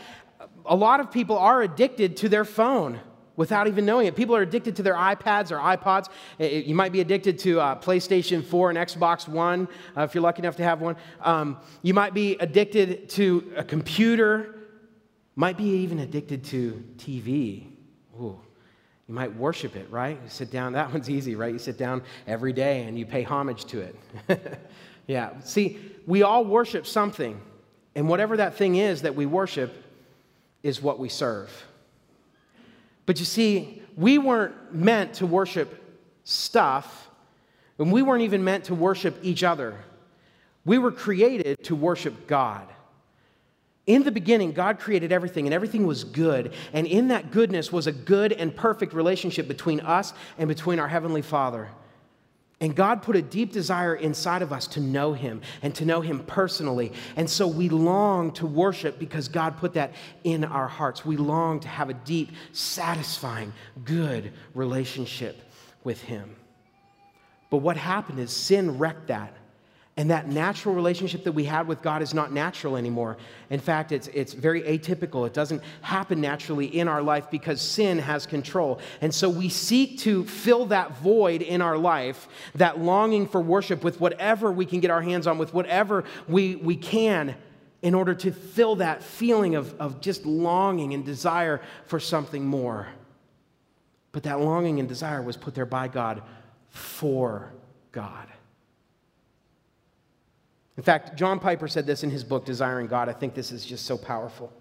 a 0.65 0.73
lot 0.73 1.01
of 1.01 1.11
people 1.11 1.37
are 1.37 1.61
addicted 1.61 2.15
to 2.17 2.29
their 2.29 2.45
phone 2.45 3.01
without 3.35 3.67
even 3.67 3.85
knowing 3.85 4.07
it. 4.07 4.15
People 4.15 4.37
are 4.37 4.41
addicted 4.41 4.77
to 4.77 4.83
their 4.83 4.93
iPads 4.93 5.51
or 5.51 5.57
iPods. 5.57 6.07
You 6.39 6.73
might 6.73 6.93
be 6.93 7.01
addicted 7.01 7.39
to 7.39 7.59
uh, 7.59 7.75
PlayStation 7.75 8.41
4 8.41 8.69
and 8.69 8.79
Xbox 8.79 9.27
One 9.27 9.67
uh, 9.97 10.03
if 10.03 10.15
you're 10.15 10.23
lucky 10.23 10.39
enough 10.39 10.55
to 10.55 10.63
have 10.63 10.79
one. 10.79 10.95
Um, 11.19 11.57
you 11.81 11.93
might 11.93 12.13
be 12.13 12.37
addicted 12.39 13.09
to 13.09 13.51
a 13.57 13.65
computer, 13.65 14.55
might 15.35 15.57
be 15.57 15.81
even 15.81 15.99
addicted 15.99 16.45
to 16.45 16.81
TV. 16.95 17.67
Ooh. 18.17 18.39
You 19.09 19.13
might 19.13 19.35
worship 19.35 19.75
it, 19.75 19.91
right? 19.91 20.17
You 20.23 20.29
sit 20.29 20.51
down, 20.51 20.71
that 20.71 20.89
one's 20.93 21.09
easy, 21.09 21.35
right? 21.35 21.51
You 21.51 21.59
sit 21.59 21.77
down 21.77 22.01
every 22.27 22.53
day 22.53 22.83
and 22.83 22.97
you 22.97 23.05
pay 23.05 23.23
homage 23.23 23.65
to 23.65 23.81
it. 23.81 23.95
Yeah. 25.07 25.39
See, 25.41 25.79
we 26.05 26.23
all 26.23 26.45
worship 26.45 26.85
something, 26.85 27.39
and 27.95 28.07
whatever 28.07 28.37
that 28.37 28.55
thing 28.55 28.75
is 28.75 29.03
that 29.03 29.15
we 29.15 29.25
worship 29.25 29.73
is 30.63 30.81
what 30.81 30.99
we 30.99 31.09
serve. 31.09 31.49
But 33.05 33.19
you 33.19 33.25
see, 33.25 33.81
we 33.95 34.17
weren't 34.17 34.73
meant 34.73 35.15
to 35.15 35.25
worship 35.25 35.79
stuff, 36.23 37.09
and 37.77 37.91
we 37.91 38.01
weren't 38.01 38.23
even 38.23 38.43
meant 38.43 38.65
to 38.65 38.75
worship 38.75 39.17
each 39.21 39.43
other. 39.43 39.75
We 40.65 40.77
were 40.77 40.91
created 40.91 41.63
to 41.65 41.75
worship 41.75 42.27
God. 42.27 42.67
In 43.85 44.03
the 44.03 44.11
beginning, 44.11 44.53
God 44.53 44.79
created 44.79 45.11
everything, 45.11 45.45
and 45.45 45.53
everything 45.53 45.85
was 45.85 46.05
good. 46.05 46.53
And 46.71 46.87
in 46.87 47.09
that 47.09 47.31
goodness 47.31 47.71
was 47.71 47.85
a 47.85 47.91
good 47.91 48.31
and 48.31 48.55
perfect 48.55 48.93
relationship 48.93 49.49
between 49.49 49.81
us 49.81 50.13
and 50.37 50.47
between 50.47 50.79
our 50.79 50.87
Heavenly 50.87 51.21
Father. 51.21 51.67
And 52.63 52.73
God 52.73 53.01
put 53.01 53.17
a 53.17 53.21
deep 53.21 53.51
desire 53.51 53.93
inside 53.93 54.41
of 54.41 54.53
us 54.53 54.67
to 54.67 54.79
know 54.79 55.11
Him 55.11 55.41
and 55.61 55.75
to 55.75 55.83
know 55.83 55.99
Him 55.99 56.19
personally. 56.19 56.93
And 57.17 57.29
so 57.29 57.45
we 57.45 57.67
long 57.67 58.31
to 58.35 58.47
worship 58.47 58.99
because 58.99 59.27
God 59.27 59.57
put 59.57 59.73
that 59.73 59.91
in 60.23 60.45
our 60.45 60.69
hearts. 60.69 61.05
We 61.05 61.17
long 61.17 61.59
to 61.59 61.67
have 61.67 61.89
a 61.89 61.93
deep, 61.93 62.31
satisfying, 62.53 63.51
good 63.83 64.31
relationship 64.53 65.41
with 65.83 66.01
Him. 66.03 66.37
But 67.49 67.57
what 67.57 67.75
happened 67.75 68.19
is 68.19 68.31
sin 68.31 68.77
wrecked 68.77 69.07
that. 69.07 69.35
And 69.95 70.09
that 70.09 70.27
natural 70.27 70.73
relationship 70.73 71.23
that 71.25 71.33
we 71.33 71.43
had 71.43 71.67
with 71.67 71.83
God 71.83 72.01
is 72.01 72.15
not 72.15 72.33
natural 72.33 72.77
anymore. 72.77 73.17
In 73.51 73.59
fact, 73.59 73.91
it's, 73.91 74.07
it's 74.07 74.33
very 74.33 74.63
atypical. 74.63 75.27
It 75.27 75.33
doesn't 75.33 75.61
happen 75.81 76.19
naturally 76.19 76.65
in 76.65 76.87
our 76.87 77.03
life 77.03 77.29
because 77.29 77.61
sin 77.61 77.99
has 77.99 78.25
control. 78.25 78.79
And 79.01 79.13
so 79.13 79.29
we 79.29 79.49
seek 79.49 79.99
to 79.99 80.25
fill 80.25 80.65
that 80.67 80.97
void 80.97 81.43
in 81.43 81.61
our 81.61 81.77
life, 81.77 82.27
that 82.55 82.79
longing 82.79 83.27
for 83.27 83.39
worship, 83.39 83.83
with 83.83 84.01
whatever 84.01 84.51
we 84.51 84.65
can 84.65 84.79
get 84.79 84.89
our 84.89 85.01
hands 85.01 85.27
on, 85.27 85.37
with 85.37 85.53
whatever 85.53 86.05
we, 86.27 86.55
we 86.55 86.75
can, 86.75 87.35
in 87.83 87.93
order 87.93 88.15
to 88.15 88.31
fill 88.31 88.77
that 88.77 89.03
feeling 89.03 89.53
of, 89.53 89.79
of 89.79 90.01
just 90.01 90.25
longing 90.25 90.95
and 90.95 91.05
desire 91.05 91.61
for 91.85 91.99
something 91.99 92.43
more. 92.43 92.87
But 94.11 94.23
that 94.23 94.39
longing 94.39 94.79
and 94.79 94.89
desire 94.89 95.21
was 95.21 95.37
put 95.37 95.53
there 95.53 95.67
by 95.67 95.87
God 95.87 96.23
for 96.69 97.53
God. 97.91 98.27
In 100.77 100.83
fact, 100.83 101.15
John 101.15 101.39
Piper 101.39 101.67
said 101.67 101.85
this 101.85 102.03
in 102.03 102.09
his 102.09 102.23
book, 102.23 102.45
Desiring 102.45 102.87
God. 102.87 103.09
I 103.09 103.13
think 103.13 103.33
this 103.35 103.51
is 103.51 103.65
just 103.65 103.85
so 103.85 103.97
powerful. 103.97 104.51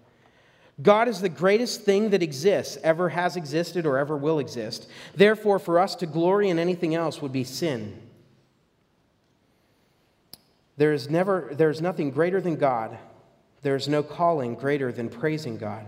God 0.81 1.07
is 1.07 1.21
the 1.21 1.29
greatest 1.29 1.81
thing 1.81 2.09
that 2.11 2.23
exists, 2.23 2.77
ever 2.83 3.09
has 3.09 3.35
existed, 3.35 3.85
or 3.85 3.97
ever 3.97 4.17
will 4.17 4.39
exist. 4.39 4.89
Therefore, 5.15 5.59
for 5.59 5.79
us 5.79 5.95
to 5.95 6.05
glory 6.05 6.49
in 6.49 6.57
anything 6.57 6.95
else 6.95 7.21
would 7.21 7.31
be 7.31 7.43
sin. 7.43 7.99
There 10.77 10.93
is, 10.93 11.09
never, 11.09 11.51
there 11.53 11.69
is 11.69 11.81
nothing 11.81 12.09
greater 12.09 12.41
than 12.41 12.55
God. 12.55 12.97
There 13.61 13.75
is 13.75 13.87
no 13.87 14.01
calling 14.01 14.55
greater 14.55 14.91
than 14.91 15.09
praising 15.09 15.57
God. 15.57 15.85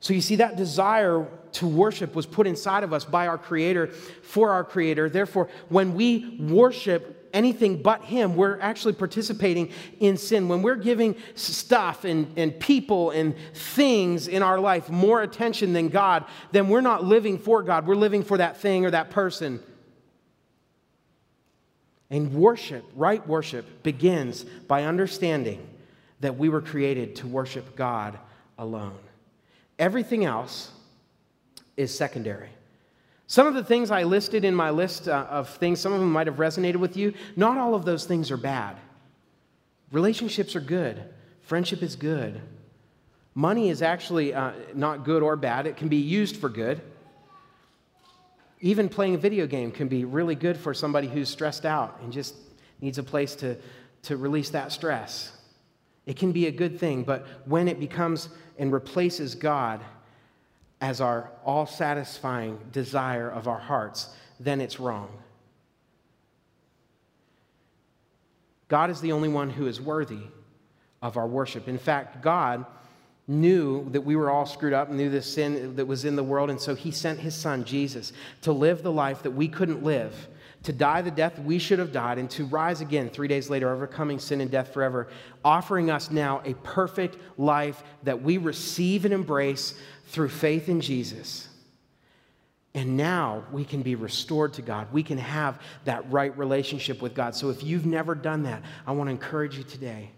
So 0.00 0.14
you 0.14 0.22
see, 0.22 0.36
that 0.36 0.56
desire 0.56 1.26
to 1.52 1.66
worship 1.66 2.14
was 2.14 2.24
put 2.24 2.46
inside 2.46 2.84
of 2.84 2.94
us 2.94 3.04
by 3.04 3.26
our 3.26 3.36
Creator 3.36 3.88
for 4.22 4.50
our 4.50 4.64
Creator. 4.64 5.10
Therefore, 5.10 5.50
when 5.68 5.94
we 5.94 6.38
worship 6.40 7.19
anything 7.32 7.82
but 7.82 8.04
Him, 8.04 8.36
we're 8.36 8.58
actually 8.60 8.94
participating 8.94 9.70
in 9.98 10.16
sin. 10.16 10.48
When 10.48 10.62
we're 10.62 10.76
giving 10.76 11.16
stuff 11.34 12.04
and, 12.04 12.32
and 12.36 12.58
people 12.58 13.10
and 13.10 13.34
things 13.54 14.28
in 14.28 14.42
our 14.42 14.58
life 14.58 14.88
more 14.88 15.22
attention 15.22 15.72
than 15.72 15.88
God, 15.88 16.24
then 16.52 16.68
we're 16.68 16.80
not 16.80 17.04
living 17.04 17.38
for 17.38 17.62
God. 17.62 17.86
We're 17.86 17.94
living 17.94 18.22
for 18.22 18.38
that 18.38 18.58
thing 18.58 18.84
or 18.84 18.90
that 18.90 19.10
person. 19.10 19.60
And 22.10 22.34
worship, 22.34 22.84
right 22.94 23.24
worship, 23.26 23.82
begins 23.82 24.44
by 24.44 24.84
understanding 24.84 25.66
that 26.20 26.36
we 26.36 26.48
were 26.48 26.60
created 26.60 27.16
to 27.16 27.26
worship 27.26 27.76
God 27.76 28.18
alone. 28.58 28.98
Everything 29.78 30.24
else 30.24 30.70
is 31.76 31.96
secondary. 31.96 32.50
Some 33.30 33.46
of 33.46 33.54
the 33.54 33.62
things 33.62 33.92
I 33.92 34.02
listed 34.02 34.44
in 34.44 34.56
my 34.56 34.70
list 34.70 35.06
uh, 35.06 35.24
of 35.30 35.48
things, 35.48 35.78
some 35.78 35.92
of 35.92 36.00
them 36.00 36.10
might 36.10 36.26
have 36.26 36.38
resonated 36.38 36.78
with 36.78 36.96
you. 36.96 37.14
Not 37.36 37.58
all 37.58 37.76
of 37.76 37.84
those 37.84 38.04
things 38.04 38.32
are 38.32 38.36
bad. 38.36 38.76
Relationships 39.92 40.56
are 40.56 40.60
good, 40.60 41.00
friendship 41.42 41.80
is 41.80 41.94
good. 41.94 42.40
Money 43.36 43.70
is 43.70 43.82
actually 43.82 44.34
uh, 44.34 44.50
not 44.74 45.04
good 45.04 45.22
or 45.22 45.36
bad, 45.36 45.68
it 45.68 45.76
can 45.76 45.86
be 45.86 45.98
used 45.98 46.38
for 46.38 46.48
good. 46.48 46.82
Even 48.62 48.88
playing 48.88 49.14
a 49.14 49.18
video 49.18 49.46
game 49.46 49.70
can 49.70 49.86
be 49.86 50.04
really 50.04 50.34
good 50.34 50.56
for 50.56 50.74
somebody 50.74 51.06
who's 51.06 51.28
stressed 51.28 51.64
out 51.64 52.00
and 52.02 52.12
just 52.12 52.34
needs 52.80 52.98
a 52.98 53.04
place 53.04 53.36
to, 53.36 53.56
to 54.02 54.16
release 54.16 54.50
that 54.50 54.72
stress. 54.72 55.30
It 56.04 56.16
can 56.16 56.32
be 56.32 56.48
a 56.48 56.50
good 56.50 56.80
thing, 56.80 57.04
but 57.04 57.24
when 57.44 57.68
it 57.68 57.78
becomes 57.78 58.28
and 58.58 58.72
replaces 58.72 59.36
God, 59.36 59.80
as 60.80 61.00
our 61.00 61.30
all 61.44 61.66
satisfying 61.66 62.58
desire 62.72 63.28
of 63.28 63.48
our 63.48 63.58
hearts, 63.58 64.08
then 64.38 64.60
it's 64.60 64.80
wrong. 64.80 65.10
God 68.68 68.88
is 68.88 69.00
the 69.00 69.12
only 69.12 69.28
one 69.28 69.50
who 69.50 69.66
is 69.66 69.80
worthy 69.80 70.22
of 71.02 71.16
our 71.16 71.26
worship. 71.26 71.68
In 71.68 71.78
fact, 71.78 72.22
God 72.22 72.64
knew 73.26 73.88
that 73.90 74.00
we 74.00 74.16
were 74.16 74.30
all 74.30 74.46
screwed 74.46 74.72
up, 74.72 74.90
knew 74.90 75.10
the 75.10 75.22
sin 75.22 75.76
that 75.76 75.86
was 75.86 76.04
in 76.04 76.16
the 76.16 76.22
world, 76.22 76.50
and 76.50 76.60
so 76.60 76.74
he 76.74 76.90
sent 76.90 77.18
his 77.18 77.34
son, 77.34 77.64
Jesus, 77.64 78.12
to 78.42 78.52
live 78.52 78.82
the 78.82 78.92
life 78.92 79.22
that 79.22 79.30
we 79.30 79.48
couldn't 79.48 79.82
live, 79.84 80.28
to 80.62 80.72
die 80.72 81.00
the 81.00 81.10
death 81.10 81.38
we 81.38 81.58
should 81.58 81.78
have 81.78 81.92
died, 81.92 82.18
and 82.18 82.28
to 82.30 82.44
rise 82.46 82.80
again 82.80 83.08
three 83.08 83.28
days 83.28 83.48
later, 83.48 83.72
overcoming 83.72 84.18
sin 84.18 84.40
and 84.40 84.50
death 84.50 84.72
forever, 84.74 85.08
offering 85.44 85.90
us 85.90 86.10
now 86.10 86.42
a 86.44 86.54
perfect 86.54 87.16
life 87.38 87.82
that 88.02 88.20
we 88.20 88.36
receive 88.36 89.04
and 89.04 89.14
embrace 89.14 89.74
through 90.10 90.28
faith 90.28 90.68
in 90.68 90.80
Jesus. 90.80 91.48
And 92.74 92.96
now 92.96 93.44
we 93.52 93.64
can 93.64 93.82
be 93.82 93.94
restored 93.94 94.52
to 94.54 94.62
God. 94.62 94.92
We 94.92 95.02
can 95.02 95.18
have 95.18 95.60
that 95.84 96.10
right 96.10 96.36
relationship 96.36 97.00
with 97.00 97.14
God. 97.14 97.34
So 97.34 97.50
if 97.50 97.62
you've 97.62 97.86
never 97.86 98.14
done 98.14 98.42
that, 98.44 98.62
I 98.86 98.92
want 98.92 99.08
to 99.08 99.12
encourage 99.12 99.56
you 99.56 99.64
today. 99.64 100.10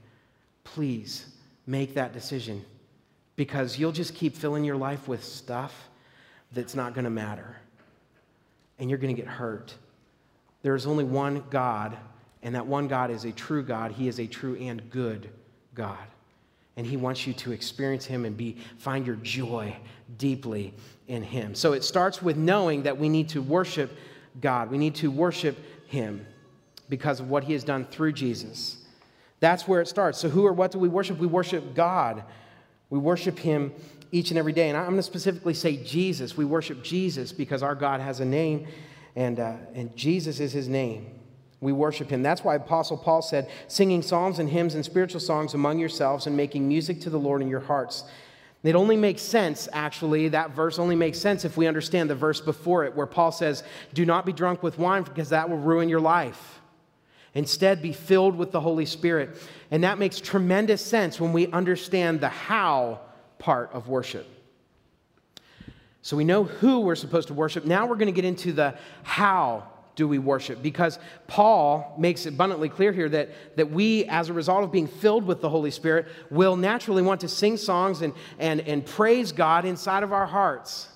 Please 0.65 1.27
make 1.67 1.95
that 1.95 2.13
decision 2.13 2.65
because 3.37 3.79
you'll 3.79 3.93
just 3.93 4.15
keep 4.15 4.35
filling 4.35 4.65
your 4.65 4.77
life 4.77 5.09
with 5.09 5.25
stuff 5.25 5.89
that's 6.53 6.75
not 6.75 6.95
going 6.95 7.05
to 7.05 7.11
matter. 7.11 7.57
And 8.79 8.91
you're 8.91 8.99
going 8.99 9.15
to 9.15 9.21
get 9.21 9.31
hurt. 9.31 9.75
There 10.63 10.75
is 10.75 10.87
only 10.87 11.05
one 11.05 11.45
God, 11.51 11.97
and 12.43 12.55
that 12.55 12.67
one 12.67 12.89
God 12.89 13.11
is 13.11 13.25
a 13.25 13.33
true 13.33 13.63
God. 13.63 13.93
He 13.93 14.09
is 14.09 14.19
a 14.21 14.27
true 14.27 14.57
and 14.57 14.91
good 14.91 15.31
God 15.75 15.99
and 16.77 16.87
he 16.87 16.97
wants 16.97 17.27
you 17.27 17.33
to 17.35 17.53
experience 17.53 18.07
him 18.07 18.25
and 18.25 18.37
be 18.37 18.57
find 18.79 19.07
your 19.07 19.17
joy 19.17 19.77
deeply 20.17 20.75
in 21.07 21.23
him. 21.23 21.55
So 21.55 21.73
it 21.73 21.85
starts 21.85 22.23
with 22.23 22.37
knowing 22.37 22.83
that 22.85 22.97
we 22.99 23.09
need 23.09 23.29
to 23.31 23.43
worship 23.43 23.97
god. 24.41 24.71
We 24.71 24.79
need 24.79 24.95
to 24.97 25.11
worship 25.11 25.59
him 25.87 26.27
because 26.89 27.21
of 27.21 27.29
what 27.29 27.45
he 27.45 27.53
has 27.53 27.65
done 27.65 27.87
through 27.87 28.13
jesus. 28.13 28.79
That's 29.41 29.67
where 29.67 29.81
it 29.81 29.89
starts. 29.89 30.19
So 30.19 30.29
who 30.29 30.47
or 30.47 30.53
what 30.53 30.71
do 30.71 30.79
we 30.79 30.89
worship? 30.89 31.19
We 31.19 31.27
worship 31.27 31.75
god. 31.75 32.25
We 32.91 32.99
worship 32.99 33.39
him 33.39 33.73
each 34.11 34.31
and 34.31 34.39
every 34.39 34.53
day. 34.53 34.69
And 34.69 34.77
i'm 34.77 34.85
going 34.87 34.97
to 34.97 35.03
specifically 35.03 35.55
say 35.55 35.77
jesus. 35.77 36.37
We 36.37 36.45
worship 36.45 36.83
jesus 36.83 37.33
because 37.33 37.63
our 37.63 37.75
god 37.75 38.01
has 38.01 38.21
a 38.21 38.25
name 38.25 38.67
and, 39.15 39.39
uh, 39.41 39.57
and 39.75 39.95
jesus 39.95 40.41
is 40.41 40.53
his 40.53 40.69
name 40.69 41.19
we 41.63 41.73
worship 41.73 42.11
him. 42.11 42.23
That's 42.23 42.43
why 42.43 42.57
Apostle 42.57 42.99
Paul 42.99 43.23
said, 43.23 43.49
singing 43.69 44.03
psalms 44.03 44.41
and 44.41 44.49
hymns 44.51 44.75
and 44.75 44.85
spiritual 44.85 45.21
songs 45.21 45.55
among 45.55 45.79
yourselves 45.79 46.27
and 46.27 46.37
making 46.37 46.67
music 46.67 47.01
to 47.03 47.11
the 47.11 47.19
Lord 47.19 47.41
in 47.41 47.49
your 47.49 47.61
hearts. 47.61 48.05
It 48.65 48.75
only 48.75 48.97
makes 48.97 49.23
sense, 49.23 49.69
actually, 49.73 50.29
that 50.29 50.51
verse 50.51 50.79
only 50.79 50.97
makes 50.97 51.19
sense 51.19 51.45
if 51.45 51.57
we 51.57 51.69
understand 51.69 52.11
the 52.11 52.15
verse 52.17 52.41
before 52.41 52.85
it, 52.85 52.95
where 52.95 53.07
Paul 53.07 53.31
says, 53.31 53.63
Do 53.95 54.05
not 54.05 54.27
be 54.27 54.33
drunk 54.33 54.63
with 54.63 54.79
wine 54.79 55.05
because 55.05 55.31
that 55.31 55.49
will 55.49 55.57
ruin 55.57 55.89
your 55.89 56.01
life. 56.01 56.61
Instead, 57.35 57.81
be 57.81 57.93
filled 57.93 58.37
with 58.37 58.53
the 58.53 58.61
Holy 58.61 58.85
Spirit. 58.85 59.37
And 59.71 59.85
that 59.85 59.99
makes 59.99 60.21
tremendous 60.21 60.85
sense 60.85 61.21
when 61.21 61.33
we 61.33 61.47
understand 61.47 62.21
the 62.21 62.29
how 62.29 63.01
part 63.39 63.71
of 63.73 63.89
worship. 63.89 64.27
So 66.03 66.17
we 66.17 66.25
know 66.25 66.43
who 66.43 66.81
we're 66.81 66.97
supposed 66.97 67.29
to 67.29 67.35
worship. 67.35 67.65
Now 67.65 67.87
we're 67.87 67.97
going 67.97 68.07
to 68.07 68.13
get 68.13 68.25
into 68.25 68.53
the 68.53 68.75
how 69.05 69.72
do 69.95 70.09
we 70.09 70.19
worship? 70.19 70.63
Because 70.63 70.99
Paul 71.27 71.95
makes 71.99 72.27
it 72.27 72.31
abundantly 72.31 72.69
clear 72.69 72.93
here 72.93 73.09
that, 73.11 73.57
that 73.57 73.71
we, 73.71 74.05
as 74.07 74.29
a 74.29 74.33
result 74.33 74.65
of 74.65 74.73
being 74.73 74.89
filled 74.89 75.27
with 75.27 75.41
the 75.41 75.49
Holy 75.49 75.71
Spirit, 75.71 76.09
will 76.31 76.57
naturally 76.57 77.03
want 77.03 77.21
to 77.21 77.29
sing 77.29 77.57
songs 77.57 78.03
and, 78.03 78.15
and, 78.39 78.61
and 78.63 78.85
praise 78.87 79.33
God 79.33 79.65
inside 79.65 80.03
of 80.03 80.13
our 80.13 80.27
hearts. 80.27 80.89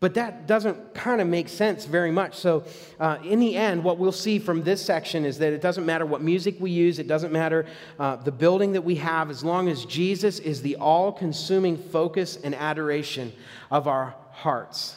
But 0.00 0.14
that 0.14 0.46
doesn't 0.46 0.94
kind 0.94 1.20
of 1.20 1.28
make 1.28 1.48
sense 1.48 1.84
very 1.84 2.10
much. 2.10 2.34
So, 2.34 2.64
uh, 2.98 3.18
in 3.22 3.38
the 3.38 3.54
end, 3.54 3.84
what 3.84 3.98
we'll 3.98 4.12
see 4.12 4.38
from 4.38 4.62
this 4.64 4.82
section 4.82 5.26
is 5.26 5.38
that 5.38 5.52
it 5.52 5.60
doesn't 5.60 5.84
matter 5.84 6.06
what 6.06 6.22
music 6.22 6.56
we 6.58 6.70
use, 6.70 6.98
it 6.98 7.06
doesn't 7.06 7.32
matter 7.32 7.66
uh, 7.98 8.16
the 8.16 8.32
building 8.32 8.72
that 8.72 8.82
we 8.82 8.94
have, 8.96 9.28
as 9.28 9.44
long 9.44 9.68
as 9.68 9.84
Jesus 9.84 10.38
is 10.38 10.62
the 10.62 10.76
all 10.76 11.12
consuming 11.12 11.76
focus 11.76 12.38
and 12.42 12.54
adoration 12.54 13.30
of 13.70 13.86
our 13.86 14.14
hearts. 14.32 14.96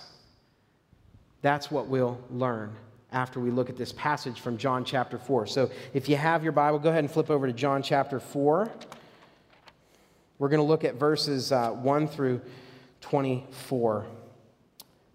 That's 1.42 1.70
what 1.70 1.88
we'll 1.88 2.18
learn 2.32 2.74
after 3.14 3.40
we 3.40 3.52
look 3.52 3.70
at 3.70 3.78
this 3.78 3.92
passage 3.94 4.42
from 4.42 4.58
John 4.58 4.84
chapter 4.84 5.18
4. 5.18 5.48
So 5.48 5.70
if 5.94 6.10
you 6.10 6.18
have 6.18 6.44
your 6.44 6.52
Bible, 6.52 6.80
go 6.80 6.90
ahead 6.90 7.04
and 7.04 7.12
flip 7.12 7.30
over 7.30 7.48
to 7.48 7.54
John 7.54 7.84
chapter 7.84 8.20
4. 8.20 8.70
We're 10.40 10.50
going 10.50 10.60
to 10.60 10.66
look 10.66 10.84
at 10.84 10.96
verses 10.96 11.52
uh, 11.52 11.70
1 11.72 12.08
through 12.08 12.42
24. 13.02 14.06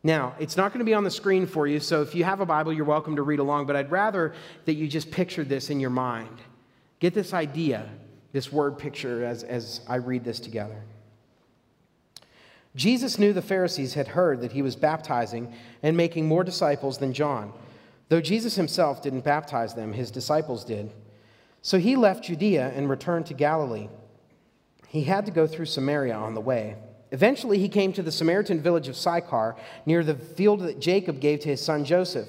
Now, 0.05 0.35
it's 0.39 0.57
not 0.57 0.73
going 0.73 0.79
to 0.79 0.85
be 0.85 0.95
on 0.95 1.03
the 1.03 1.11
screen 1.11 1.47
for 1.47 1.67
you, 1.67 1.81
so 1.81 2.03
if 2.03 2.15
you 2.15 2.23
have 2.23 2.41
a 2.41 2.47
Bible, 2.47 2.73
you're 2.73 2.85
welcome 2.85 3.17
to 3.17 3.23
read 3.23 3.41
along, 3.41 3.67
but 3.67 3.75
I'd 3.75 3.91
rather 3.91 4.33
that 4.65 4.75
you 4.75 4.87
just 4.87 5.11
picture 5.11 5.43
this 5.43 5.71
in 5.71 5.81
your 5.81 5.91
mind. 5.91 6.39
Get 7.01 7.15
this 7.15 7.35
idea, 7.35 7.89
this 8.33 8.53
word 8.53 8.79
picture, 8.79 9.25
as, 9.25 9.43
as 9.43 9.81
I 9.89 9.97
read 9.97 10.25
this 10.25 10.39
together. 10.39 10.83
Jesus 12.77 13.19
knew 13.19 13.33
the 13.33 13.43
Pharisees 13.43 13.95
had 13.95 14.09
heard 14.09 14.41
that 14.43 14.53
he 14.53 14.63
was 14.63 14.77
baptizing 14.77 15.53
and 15.83 15.97
making 15.97 16.27
more 16.27 16.45
disciples 16.45 16.99
than 16.99 17.13
John. 17.13 17.53
Though 18.09 18.21
Jesus 18.21 18.57
himself 18.57 19.03
didn't 19.03 19.25
baptize 19.25 19.75
them, 19.75 19.93
his 19.93 20.11
disciples 20.11 20.65
did. 20.65 20.93
So 21.63 21.79
he 21.79 21.97
left 21.97 22.25
Judea 22.25 22.73
and 22.75 22.89
returned 22.89 23.27
to 23.27 23.35
Galilee. 23.35 23.89
He 24.89 25.03
had 25.05 25.27
to 25.27 25.33
go 25.33 25.47
through 25.47 25.67
Samaria 25.67 26.15
on 26.15 26.35
the 26.35 26.41
way. 26.41 26.77
Eventually, 27.11 27.59
he 27.59 27.69
came 27.69 27.93
to 27.93 28.03
the 28.03 28.13
Samaritan 28.13 28.61
village 28.61 28.89
of 28.89 28.97
Sychar, 28.97 29.57
near 29.87 30.05
the 30.05 30.15
field 30.15 30.61
that 30.61 30.81
Jacob 30.81 31.21
gave 31.21 31.41
to 31.41 31.49
his 31.49 31.61
son 31.65 31.85
Joseph. 31.85 32.29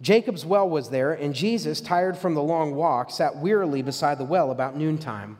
Jacob's 0.00 0.44
well 0.44 0.68
was 0.68 0.90
there, 0.90 1.12
and 1.12 1.34
Jesus, 1.34 1.80
tired 1.80 2.16
from 2.16 2.34
the 2.34 2.42
long 2.42 2.74
walk, 2.74 3.10
sat 3.10 3.36
wearily 3.36 3.82
beside 3.82 4.18
the 4.18 4.24
well 4.24 4.50
about 4.50 4.76
noontime. 4.76 5.38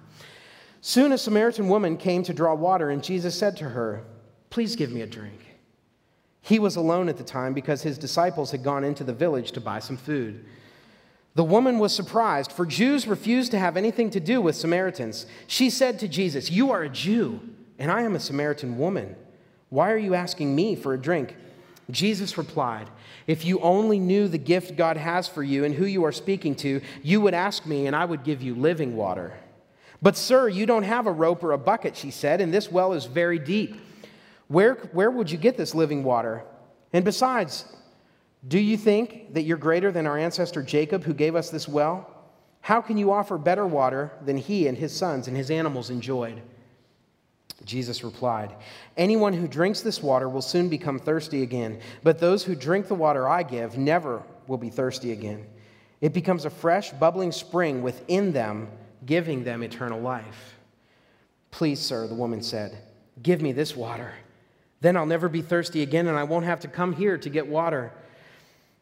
Soon 0.81 1.13
a 1.13 1.19
Samaritan 1.19 1.69
woman 1.69 1.97
came 1.97 2.23
to 2.25 2.35
draw 2.35 2.55
water, 2.55 2.91
and 2.91 3.03
Jesus 3.03 3.39
said 3.39 3.57
to 3.57 3.71
her, 3.71 4.05
Please 4.51 4.77
give 4.77 4.93
me 4.93 5.01
a 5.01 5.07
drink. 5.07 5.44
He 6.45 6.59
was 6.59 6.77
alone 6.77 7.09
at 7.09 7.17
the 7.17 7.25
time 7.25 7.55
because 7.55 7.83
his 7.83 7.97
disciples 7.97 8.51
had 8.51 8.63
gone 8.63 8.85
into 8.85 9.03
the 9.03 9.15
village 9.15 9.53
to 9.53 9.63
buy 9.63 9.79
some 9.79 9.97
food. 9.97 10.45
The 11.37 11.43
woman 11.43 11.79
was 11.79 11.95
surprised, 11.95 12.53
for 12.53 12.67
Jews 12.67 13.07
refused 13.07 13.51
to 13.53 13.59
have 13.59 13.79
anything 13.79 14.11
to 14.11 14.21
do 14.21 14.43
with 14.43 14.55
Samaritans. 14.55 15.25
She 15.47 15.71
said 15.71 15.99
to 16.01 16.07
Jesus, 16.07 16.51
You 16.51 16.71
are 16.71 16.83
a 16.83 16.91
Jew, 16.91 17.41
and 17.79 17.91
I 17.91 18.03
am 18.03 18.15
a 18.15 18.21
Samaritan 18.21 18.77
woman. 18.77 19.17
Why 19.71 19.91
are 19.91 19.97
you 19.97 20.15
asking 20.15 20.55
me 20.55 20.77
for 20.77 20.93
a 20.93 21.01
drink? 21.01 21.35
Jesus 21.91 22.37
replied, 22.37 22.91
If 23.27 23.47
you 23.47 23.59
only 23.61 23.99
knew 23.99 24.29
the 24.29 24.37
gift 24.37 24.77
God 24.77 24.99
has 24.99 25.27
for 25.27 25.43
you 25.43 25.65
and 25.65 25.75
who 25.75 25.87
you 25.87 26.05
are 26.05 26.13
speaking 26.13 26.55
to, 26.57 26.83
you 27.03 27.23
would 27.23 27.35
ask 27.35 27.65
me, 27.65 27.87
and 27.87 27.97
I 27.97 28.05
would 28.05 28.23
give 28.23 28.43
you 28.43 28.55
living 28.55 28.97
water. 28.97 29.33
But, 30.03 30.19
sir, 30.19 30.51
you 30.51 30.67
don't 30.67 30.83
have 30.83 31.07
a 31.07 31.11
rope 31.11 31.43
or 31.43 31.53
a 31.53 31.59
bucket, 31.59 31.97
she 31.97 32.11
said, 32.11 32.43
and 32.43 32.53
this 32.53 32.71
well 32.71 32.93
is 32.93 33.07
very 33.07 33.39
deep. 33.39 33.81
Where, 34.49 34.75
where 34.93 35.11
would 35.11 35.31
you 35.31 35.39
get 35.39 35.57
this 35.57 35.75
living 35.75 36.05
water? 36.05 36.45
And 36.93 37.05
besides, 37.05 37.65
do 38.47 38.59
you 38.59 38.77
think 38.77 39.35
that 39.35 39.43
you're 39.43 39.57
greater 39.57 39.91
than 39.91 40.07
our 40.07 40.19
ancestor 40.19 40.63
Jacob, 40.63 41.05
who 41.05 41.15
gave 41.15 41.35
us 41.35 41.51
this 41.51 41.67
well? 41.67 42.11
How 42.61 42.81
can 42.81 42.97
you 42.97 43.13
offer 43.13 43.37
better 43.39 43.67
water 43.67 44.13
than 44.25 44.37
he 44.37 44.69
and 44.69 44.77
his 44.77 44.95
sons 44.95 45.29
and 45.29 45.37
his 45.37 45.51
animals 45.51 45.91
enjoyed? 45.91 46.41
Jesus 47.65 48.05
replied, 48.05 48.55
Anyone 48.97 49.33
who 49.33 49.49
drinks 49.49 49.81
this 49.81 50.03
water 50.03 50.29
will 50.29 50.43
soon 50.43 50.69
become 50.69 50.99
thirsty 50.99 51.43
again, 51.43 51.81
but 52.03 52.19
those 52.19 52.45
who 52.45 52.55
drink 52.55 52.89
the 52.89 52.95
water 52.95 53.29
I 53.29 53.43
give 53.43 53.79
never 53.79 54.23
will 54.47 54.59
be 54.59 54.71
thirsty 54.71 55.13
again. 55.13 55.47
It 56.01 56.13
becomes 56.13 56.45
a 56.45 56.51
fresh, 56.51 56.91
bubbling 56.93 57.33
spring 57.33 57.83
within 57.83 58.33
them, 58.33 58.69
giving 59.07 59.45
them 59.45 59.63
eternal 59.63 60.01
life. 60.01 60.57
Please, 61.51 61.81
sir, 61.81 62.07
the 62.07 62.15
woman 62.15 62.43
said, 62.43 62.77
give 63.23 63.41
me 63.41 63.53
this 63.53 63.77
water. 63.77 64.13
Then 64.85 64.99
I'll 64.99 65.07
never 65.07 65.31
be 65.31 65.41
thirsty 65.41 65.81
again, 65.81 66.09
and 66.09 66.19
I 66.19 66.25
won't 66.25 66.45
have 66.45 66.61
to 66.61 66.69
come 66.69 66.93
here 66.93 67.17
to 67.17 67.31
get 67.31 67.47
water. 67.47 67.91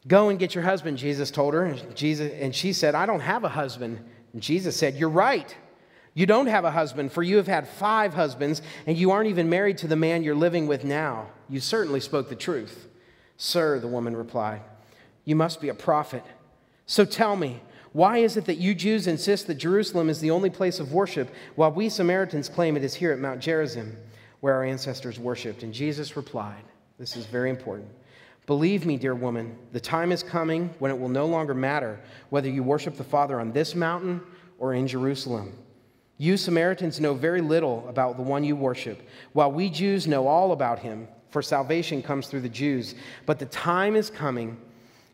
Go 0.09 0.30
and 0.30 0.38
get 0.38 0.52
your 0.52 0.64
husband, 0.64 0.99
Jesus 0.99 1.30
told 1.30 1.54
her. 1.54 1.64
And, 1.64 1.94
Jesus, 1.94 2.32
and 2.40 2.52
she 2.52 2.73
said, 2.73 2.97
I 2.97 3.06
don't 3.06 3.21
have 3.21 3.44
a 3.44 3.49
husband. 3.49 4.04
And 4.32 4.42
Jesus 4.42 4.76
said, 4.76 4.97
You're 4.97 5.09
right. 5.09 5.56
You 6.14 6.26
don't 6.26 6.49
have 6.49 6.64
a 6.64 6.73
husband, 6.73 7.12
for 7.12 7.23
you 7.23 7.37
have 7.37 7.47
had 7.47 7.68
five 7.68 8.14
husbands, 8.14 8.62
and 8.85 8.99
you 8.99 9.12
aren't 9.12 9.30
even 9.30 9.49
married 9.49 9.78
to 9.78 9.87
the 9.87 9.94
man 9.94 10.25
you're 10.25 10.35
living 10.35 10.66
with 10.66 10.82
now. 10.82 11.28
You 11.49 11.61
certainly 11.61 12.00
spoke 12.00 12.28
the 12.28 12.35
truth. 12.35 12.88
Sir, 13.37 13.78
the 13.78 13.87
woman 13.87 14.16
replied, 14.16 14.62
You 15.25 15.37
must 15.37 15.61
be 15.61 15.68
a 15.68 15.75
prophet. 15.75 16.25
So 16.85 17.04
tell 17.04 17.37
me, 17.37 17.61
why 17.92 18.18
is 18.18 18.37
it 18.37 18.47
that 18.47 18.59
you 18.59 18.75
Jews 18.75 19.06
insist 19.06 19.47
that 19.47 19.54
Jerusalem 19.54 20.11
is 20.11 20.18
the 20.18 20.32
only 20.32 20.50
place 20.50 20.80
of 20.80 20.92
worship, 20.92 21.32
while 21.54 21.71
we 21.71 21.88
Samaritans 21.88 22.49
claim 22.49 22.76
it 22.76 22.82
is 22.82 22.94
here 22.94 23.12
at 23.12 23.21
Mount 23.21 23.38
Gerizim, 23.38 23.97
where 24.43 24.55
our 24.55 24.65
ancestors 24.65 25.21
worshiped? 25.21 25.63
And 25.63 25.73
Jesus 25.73 26.17
replied, 26.17 26.65
This 26.99 27.17
is 27.17 27.27
very 27.27 27.49
important. 27.49 27.89
Believe 28.47 28.85
me, 28.85 28.97
dear 28.97 29.15
woman, 29.15 29.57
the 29.71 29.79
time 29.79 30.11
is 30.11 30.25
coming 30.25 30.75
when 30.81 30.91
it 30.91 30.99
will 30.99 31.09
no 31.09 31.27
longer 31.27 31.55
matter 31.55 32.01
whether 32.31 32.51
you 32.51 32.65
worship 32.65 32.97
the 32.97 33.05
Father 33.05 33.39
on 33.39 33.53
this 33.53 33.77
mountain 33.77 34.21
or 34.59 34.75
in 34.75 34.89
Jerusalem. 34.89 35.57
You 36.19 36.37
Samaritans 36.37 36.99
know 36.99 37.15
very 37.15 37.41
little 37.41 37.89
about 37.89 38.17
the 38.17 38.23
one 38.25 38.43
you 38.43 38.57
worship, 38.57 39.09
while 39.33 39.51
we 39.51 39.71
Jews 39.71 40.09
know 40.09 40.27
all 40.27 40.51
about 40.51 40.81
him, 40.81 41.07
for 41.31 41.41
salvation 41.41 42.03
comes 42.03 42.27
through 42.27 42.41
the 42.41 42.49
Jews. 42.49 42.97
But 43.27 43.39
the 43.39 43.47
time 43.47 43.95
is 43.95 44.11
coming, 44.11 44.57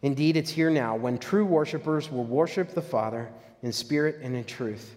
indeed 0.00 0.38
it's 0.38 0.50
here 0.50 0.70
now, 0.70 0.96
when 0.96 1.18
true 1.18 1.44
worshipers 1.44 2.10
will 2.10 2.24
worship 2.24 2.74
the 2.74 2.82
Father 2.82 3.30
in 3.62 3.72
spirit 3.72 4.20
and 4.22 4.34
in 4.34 4.44
truth. 4.44 4.96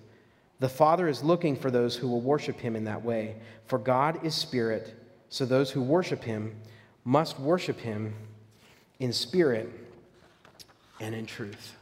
The 0.61 0.69
Father 0.69 1.07
is 1.07 1.23
looking 1.23 1.55
for 1.55 1.71
those 1.71 1.95
who 1.95 2.07
will 2.07 2.21
worship 2.21 2.59
him 2.59 2.75
in 2.75 2.83
that 2.83 3.03
way, 3.03 3.35
for 3.65 3.79
God 3.79 4.23
is 4.23 4.35
spirit, 4.35 4.93
so 5.27 5.43
those 5.43 5.71
who 5.71 5.81
worship 5.81 6.23
him 6.23 6.55
must 7.03 7.39
worship 7.39 7.79
him 7.79 8.13
in 8.99 9.11
spirit 9.11 9.71
and 10.99 11.15
in 11.15 11.25
truth. 11.25 11.75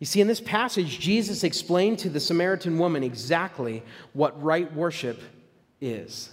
You 0.00 0.06
see, 0.06 0.20
in 0.20 0.26
this 0.26 0.40
passage, 0.40 0.98
Jesus 0.98 1.44
explained 1.44 2.00
to 2.00 2.10
the 2.10 2.18
Samaritan 2.18 2.76
woman 2.76 3.04
exactly 3.04 3.84
what 4.14 4.42
right 4.42 4.72
worship 4.74 5.22
is. 5.80 6.30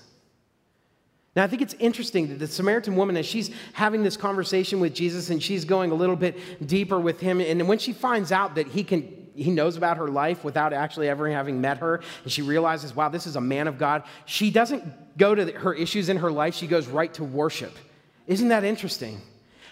Now, 1.36 1.44
I 1.44 1.48
think 1.48 1.62
it's 1.62 1.76
interesting 1.76 2.30
that 2.30 2.40
the 2.40 2.48
Samaritan 2.48 2.96
woman, 2.96 3.16
as 3.16 3.28
she's 3.28 3.52
having 3.74 4.02
this 4.02 4.18
conversation 4.18 4.80
with 4.80 4.96
Jesus 4.96 5.30
and 5.30 5.44
she's 5.44 5.66
going 5.66 5.92
a 5.92 5.96
little 5.96 6.16
bit 6.16 6.66
deeper 6.66 7.00
with 7.00 7.20
him, 7.20 7.42
and 7.42 7.68
when 7.68 7.78
she 7.78 7.94
finds 7.94 8.32
out 8.32 8.56
that 8.56 8.70
he 8.70 8.84
can 8.84 9.25
he 9.36 9.52
knows 9.52 9.78
about 9.78 9.98
her 9.98 10.08
life 10.08 10.44
without 10.44 10.74
actually 10.74 11.10
ever 11.10 11.30
having 11.30 11.62
met 11.62 11.78
her, 11.80 12.02
and 12.24 12.32
she 12.32 12.42
realizes, 12.42 12.96
wow, 12.96 13.10
this 13.10 13.28
is 13.28 13.36
a 13.36 13.42
man 13.42 13.68
of 13.68 13.78
God, 13.78 14.04
she 14.26 14.50
doesn't 14.50 15.18
go 15.18 15.36
to 15.36 15.52
her 15.52 15.74
issues 15.74 16.10
in 16.10 16.18
her 16.18 16.32
life, 16.32 16.56
she 16.56 16.68
goes 16.68 16.88
right 16.88 17.14
to 17.16 17.24
worship. 17.24 17.76
Isn't 18.28 18.48
that 18.50 18.64
interesting? 18.64 19.22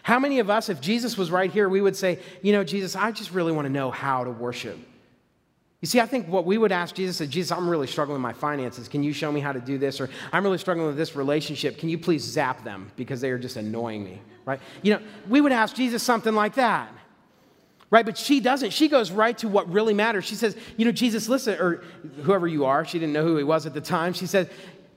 How 0.04 0.20
many 0.20 0.40
of 0.40 0.50
us, 0.50 0.70
if 0.70 0.82
Jesus 0.82 1.18
was 1.18 1.32
right 1.32 1.52
here, 1.52 1.70
we 1.70 1.82
would 1.82 1.96
say, 1.96 2.20
You 2.42 2.52
know, 2.52 2.64
Jesus, 2.64 2.96
I 2.96 3.12
just 3.12 3.32
really 3.32 3.54
want 3.54 3.66
to 3.66 3.72
know 3.72 3.90
how 3.90 4.24
to 4.24 4.32
worship. 4.32 4.78
You 5.84 5.88
see, 5.88 6.00
I 6.00 6.06
think 6.06 6.30
what 6.30 6.46
we 6.46 6.58
would 6.58 6.72
ask 6.72 6.96
Jesus 6.96 7.20
is, 7.20 7.28
Jesus, 7.28 7.52
I'm 7.52 7.68
really 7.68 7.88
struggling 7.88 8.16
with 8.16 8.22
my 8.22 8.32
finances. 8.32 8.88
Can 8.88 9.04
you 9.04 9.12
show 9.12 9.30
me 9.34 9.42
how 9.42 9.52
to 9.52 9.60
do 9.60 9.78
this? 9.78 10.00
Or 10.00 10.10
I'm 10.32 10.42
really 10.42 10.58
struggling 10.58 10.88
with 10.88 10.96
this 10.96 11.14
relationship. 11.14 11.78
Can 11.78 11.90
you 11.90 11.98
please 11.98 12.24
zap 12.24 12.64
them 12.64 12.90
because 12.96 13.20
they 13.20 13.32
are 13.32 13.38
just 13.38 13.58
annoying 13.58 14.02
me, 14.02 14.22
right? 14.46 14.62
You 14.82 14.94
know, 14.94 15.02
we 15.28 15.42
would 15.42 15.52
ask 15.52 15.76
Jesus 15.76 16.02
something 16.02 16.34
like 16.34 16.56
that, 16.56 16.90
right? 17.94 18.08
But 18.08 18.18
she 18.18 18.40
doesn't. 18.40 18.72
She 18.72 18.88
goes 18.88 19.12
right 19.12 19.38
to 19.38 19.48
what 19.48 19.72
really 19.72 19.94
matters. 19.94 20.26
She 20.26 20.34
says, 20.34 20.58
You 20.78 20.86
know, 20.86 20.92
Jesus, 20.92 21.30
listen, 21.30 21.60
or 21.60 21.84
whoever 22.24 22.48
you 22.48 22.66
are, 22.66 22.84
she 22.86 22.98
didn't 22.98 23.14
know 23.14 23.24
who 23.24 23.38
he 23.38 23.44
was 23.44 23.68
at 23.68 23.76
the 23.76 23.82
time. 23.82 24.14
She 24.14 24.26
said, 24.26 24.50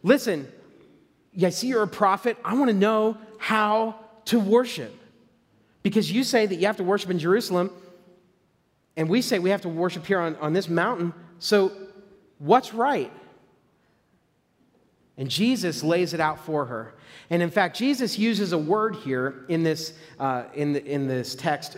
Listen, 0.02 0.50
I 1.40 1.50
see 1.50 1.66
you're 1.66 1.82
a 1.82 1.86
prophet. 1.86 2.38
I 2.42 2.54
want 2.54 2.70
to 2.70 2.76
know 2.76 3.18
how 3.36 3.96
to 4.26 4.40
worship. 4.40 4.94
Because 5.82 6.10
you 6.10 6.24
say 6.24 6.46
that 6.46 6.54
you 6.54 6.64
have 6.68 6.78
to 6.78 6.84
worship 6.84 7.10
in 7.10 7.18
Jerusalem, 7.18 7.70
and 8.96 9.10
we 9.10 9.20
say 9.20 9.38
we 9.40 9.50
have 9.50 9.60
to 9.60 9.68
worship 9.68 10.06
here 10.06 10.18
on, 10.18 10.34
on 10.36 10.54
this 10.54 10.66
mountain. 10.66 11.12
So, 11.38 11.72
what's 12.38 12.72
right? 12.72 13.12
And 15.18 15.28
Jesus 15.28 15.82
lays 15.82 16.14
it 16.14 16.20
out 16.20 16.46
for 16.46 16.64
her. 16.64 16.94
And 17.28 17.42
in 17.42 17.50
fact, 17.50 17.76
Jesus 17.76 18.18
uses 18.18 18.52
a 18.52 18.58
word 18.58 18.96
here 18.96 19.44
in 19.50 19.64
this, 19.64 19.92
uh, 20.18 20.44
in, 20.54 20.72
the, 20.72 20.82
in 20.82 21.06
this 21.08 21.34
text 21.34 21.76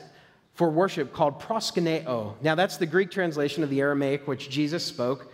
for 0.59 0.68
worship 0.68 1.12
called 1.12 1.40
proskuneo. 1.40 2.35
Now, 2.42 2.57
that's 2.57 2.79
the 2.79 2.87
Greek 2.87 3.12
translation 3.12 3.62
of 3.62 3.71
the 3.71 3.81
Aramaic 3.81 4.27
which 4.27 4.51
Jesus 4.51 4.83
spoke. 4.83 5.33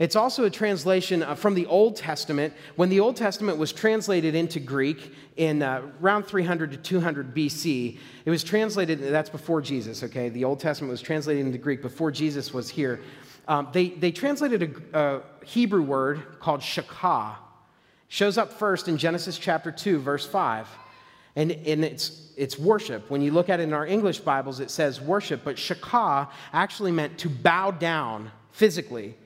It's 0.00 0.16
also 0.16 0.42
a 0.42 0.50
translation 0.50 1.22
uh, 1.22 1.36
from 1.36 1.54
the 1.54 1.66
Old 1.66 1.94
Testament. 1.94 2.52
When 2.74 2.88
the 2.88 2.98
Old 2.98 3.14
Testament 3.14 3.58
was 3.58 3.72
translated 3.72 4.34
into 4.34 4.58
Greek 4.58 5.14
in 5.36 5.62
uh, 5.62 5.82
around 6.02 6.24
300 6.24 6.72
to 6.72 6.78
200 6.78 7.32
BC, 7.32 7.96
it 8.24 8.28
was 8.28 8.42
translated, 8.42 9.00
that's 9.00 9.30
before 9.30 9.62
Jesus, 9.62 10.02
okay? 10.02 10.30
The 10.30 10.42
Old 10.42 10.58
Testament 10.58 10.90
was 10.90 11.00
translated 11.00 11.46
into 11.46 11.58
Greek 11.58 11.80
before 11.80 12.10
Jesus 12.10 12.52
was 12.52 12.68
here. 12.68 13.00
Um, 13.46 13.68
they, 13.72 13.90
they 13.90 14.10
translated 14.10 14.80
a, 14.92 14.98
a, 14.98 15.22
Hebrew 15.44 15.82
word 15.82 16.40
called 16.40 16.60
shakah. 16.60 17.36
Shows 18.08 18.36
up 18.36 18.52
first 18.52 18.88
in 18.88 18.98
Genesis 18.98 19.38
chapter 19.38 19.70
2, 19.70 20.00
verse 20.00 20.26
5. 20.26 20.66
And, 21.36 21.52
and 21.52 21.84
it's, 21.84 22.32
it's 22.36 22.58
worship. 22.58 23.10
When 23.10 23.20
you 23.20 23.30
look 23.30 23.48
at 23.50 23.60
it 23.60 23.64
in 23.64 23.72
our 23.72 23.86
English 23.86 24.20
Bibles, 24.20 24.58
it 24.60 24.70
says 24.70 25.00
worship, 25.00 25.42
but 25.44 25.56
shakah 25.56 26.28
actually 26.52 26.92
meant 26.92 27.18
to 27.18 27.28
bow 27.28 27.70
down 27.70 28.30
physically 28.52 29.16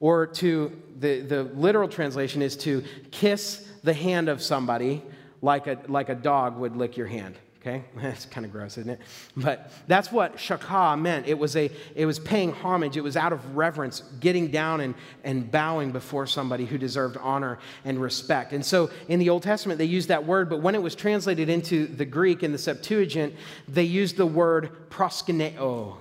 or 0.00 0.26
to, 0.26 0.76
the, 0.98 1.20
the 1.20 1.44
literal 1.44 1.88
translation 1.88 2.42
is 2.42 2.56
to 2.56 2.82
kiss 3.10 3.68
the 3.84 3.94
hand 3.94 4.28
of 4.28 4.42
somebody 4.42 5.02
like 5.40 5.66
a, 5.66 5.78
like 5.86 6.08
a 6.08 6.14
dog 6.14 6.56
would 6.56 6.76
lick 6.76 6.96
your 6.96 7.06
hand. 7.06 7.36
Okay? 7.60 7.84
That's 7.96 8.24
kind 8.26 8.46
of 8.46 8.52
gross, 8.52 8.78
isn't 8.78 8.90
it? 8.90 9.00
But 9.36 9.72
that's 9.88 10.12
what 10.12 10.36
shakah 10.36 10.98
meant. 10.98 11.26
It 11.26 11.36
was, 11.38 11.56
a, 11.56 11.70
it 11.96 12.06
was 12.06 12.18
paying 12.18 12.52
homage. 12.52 12.96
It 12.96 13.00
was 13.00 13.16
out 13.16 13.32
of 13.32 13.56
reverence, 13.56 14.02
getting 14.20 14.50
down 14.50 14.80
and, 14.80 14.94
and 15.24 15.50
bowing 15.50 15.90
before 15.90 16.26
somebody 16.26 16.66
who 16.66 16.78
deserved 16.78 17.16
honor 17.16 17.58
and 17.84 18.00
respect. 18.00 18.52
And 18.52 18.64
so 18.64 18.90
in 19.08 19.18
the 19.18 19.28
Old 19.28 19.42
Testament, 19.42 19.78
they 19.78 19.86
used 19.86 20.08
that 20.08 20.24
word, 20.24 20.48
but 20.48 20.62
when 20.62 20.76
it 20.76 20.82
was 20.82 20.94
translated 20.94 21.48
into 21.48 21.86
the 21.86 22.04
Greek 22.04 22.42
in 22.44 22.52
the 22.52 22.58
Septuagint, 22.58 23.34
they 23.66 23.82
used 23.82 24.16
the 24.16 24.26
word 24.26 24.70
proskuneo 24.88 25.96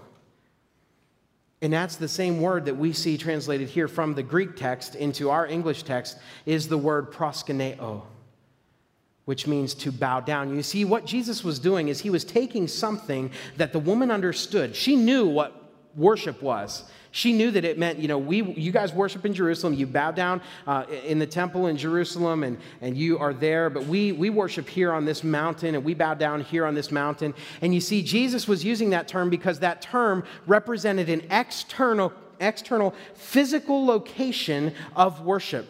and 1.62 1.74
that's 1.74 1.96
the 1.96 2.08
same 2.08 2.40
word 2.40 2.66
that 2.66 2.76
we 2.76 2.94
see 2.94 3.18
translated 3.18 3.68
here 3.68 3.88
from 3.88 4.14
the 4.14 4.22
Greek 4.22 4.56
text 4.56 4.96
into 4.96 5.32
our 5.32 5.48
English 5.48 5.84
text 5.84 6.20
is 6.46 6.68
the 6.68 6.78
word 6.78 7.12
proskuneo, 7.12 8.04
which 9.28 9.46
means 9.46 9.74
to 9.74 9.92
bow 9.92 10.22
down. 10.22 10.56
You 10.56 10.64
see, 10.64 10.86
what 10.86 11.06
Jesus 11.06 11.44
was 11.44 11.60
doing 11.60 11.90
is 11.90 12.00
he 12.00 12.10
was 12.10 12.24
taking 12.24 12.66
something 12.66 13.30
that 13.58 13.74
the 13.74 13.80
woman 13.80 14.10
understood. 14.10 14.74
She 14.74 14.96
knew 14.96 15.28
what 15.28 15.54
worship 15.98 16.42
was. 16.42 16.86
She 17.12 17.34
knew 17.34 17.52
that 17.52 17.66
it 17.66 17.78
meant, 17.78 18.00
you 18.00 18.08
know, 18.08 18.18
we, 18.18 18.42
you 18.42 18.72
guys 18.72 18.94
worship 18.94 19.26
in 19.26 19.34
Jerusalem, 19.34 19.74
you 19.74 19.86
bow 19.86 20.12
down 20.12 20.42
uh, 20.66 20.86
in 21.06 21.20
the 21.20 21.28
temple 21.28 21.68
in 21.68 21.76
Jerusalem, 21.76 22.44
and, 22.44 22.58
and 22.80 22.96
you 22.96 23.20
are 23.20 23.34
there, 23.34 23.70
but 23.70 23.86
we, 23.86 24.14
we 24.14 24.30
worship 24.30 24.70
here 24.70 24.94
on 24.94 25.04
this 25.04 25.26
mountain, 25.26 25.76
and 25.76 25.84
we 25.84 25.94
bow 25.94 26.14
down 26.14 26.40
here 26.40 26.66
on 26.66 26.74
this 26.74 26.90
mountain. 26.90 27.34
And 27.62 27.74
you 27.74 27.82
see, 27.82 28.02
Jesus 28.02 28.48
was 28.48 28.64
using 28.64 28.92
that 28.92 29.10
term 29.10 29.30
because 29.30 29.60
that 29.60 29.82
term 29.82 30.24
represented 30.46 31.10
an 31.10 31.28
external, 31.32 32.14
external 32.40 32.96
physical 33.14 33.86
location 33.86 34.74
of 34.96 35.26
worship. 35.26 35.68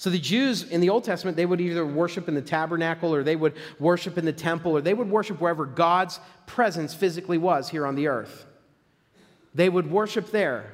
So 0.00 0.08
the 0.08 0.18
Jews 0.18 0.62
in 0.62 0.80
the 0.80 0.88
Old 0.88 1.04
Testament, 1.04 1.36
they 1.36 1.44
would 1.44 1.60
either 1.60 1.84
worship 1.84 2.26
in 2.26 2.34
the 2.34 2.40
tabernacle 2.40 3.14
or 3.14 3.22
they 3.22 3.36
would 3.36 3.52
worship 3.78 4.16
in 4.16 4.24
the 4.24 4.32
temple 4.32 4.72
or 4.72 4.80
they 4.80 4.94
would 4.94 5.10
worship 5.10 5.42
wherever 5.42 5.66
God's 5.66 6.20
presence 6.46 6.94
physically 6.94 7.36
was 7.36 7.68
here 7.68 7.86
on 7.86 7.96
the 7.96 8.06
earth. 8.06 8.46
They 9.54 9.68
would 9.68 9.90
worship 9.90 10.30
there. 10.30 10.72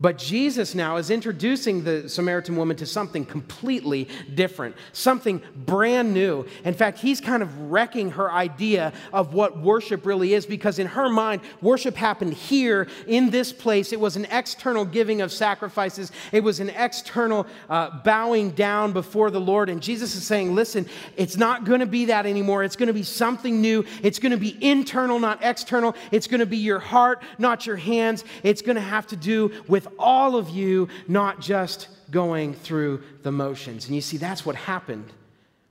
But 0.00 0.16
Jesus 0.16 0.76
now 0.76 0.96
is 0.98 1.10
introducing 1.10 1.82
the 1.82 2.08
Samaritan 2.08 2.54
woman 2.54 2.76
to 2.76 2.86
something 2.86 3.24
completely 3.24 4.06
different, 4.32 4.76
something 4.92 5.42
brand 5.56 6.14
new. 6.14 6.46
In 6.64 6.74
fact, 6.74 7.00
he's 7.00 7.20
kind 7.20 7.42
of 7.42 7.62
wrecking 7.62 8.12
her 8.12 8.30
idea 8.30 8.92
of 9.12 9.34
what 9.34 9.58
worship 9.58 10.06
really 10.06 10.34
is 10.34 10.46
because 10.46 10.78
in 10.78 10.86
her 10.86 11.08
mind, 11.08 11.40
worship 11.60 11.96
happened 11.96 12.34
here 12.34 12.86
in 13.08 13.30
this 13.30 13.52
place. 13.52 13.92
It 13.92 13.98
was 13.98 14.14
an 14.14 14.26
external 14.26 14.84
giving 14.84 15.20
of 15.20 15.32
sacrifices, 15.32 16.12
it 16.30 16.44
was 16.44 16.60
an 16.60 16.70
external 16.70 17.48
uh, 17.68 17.90
bowing 18.04 18.50
down 18.50 18.92
before 18.92 19.32
the 19.32 19.40
Lord. 19.40 19.68
And 19.68 19.82
Jesus 19.82 20.14
is 20.14 20.24
saying, 20.24 20.54
listen, 20.54 20.86
it's 21.16 21.36
not 21.36 21.64
going 21.64 21.80
to 21.80 21.86
be 21.86 22.04
that 22.04 22.24
anymore. 22.24 22.62
It's 22.62 22.76
going 22.76 22.86
to 22.86 22.92
be 22.92 23.02
something 23.02 23.60
new. 23.60 23.84
It's 24.04 24.20
going 24.20 24.30
to 24.30 24.38
be 24.38 24.56
internal, 24.64 25.18
not 25.18 25.40
external. 25.42 25.96
It's 26.12 26.28
going 26.28 26.38
to 26.38 26.46
be 26.46 26.58
your 26.58 26.78
heart, 26.78 27.20
not 27.36 27.66
your 27.66 27.74
hands. 27.74 28.22
It's 28.44 28.62
going 28.62 28.76
to 28.76 28.80
have 28.80 29.08
to 29.08 29.16
do 29.16 29.50
with 29.66 29.87
all 29.98 30.36
of 30.36 30.50
you, 30.50 30.88
not 31.06 31.40
just 31.40 31.88
going 32.10 32.54
through 32.54 33.02
the 33.22 33.32
motions. 33.32 33.86
And 33.86 33.94
you 33.94 34.00
see, 34.00 34.16
that's 34.16 34.46
what 34.46 34.56
happened 34.56 35.12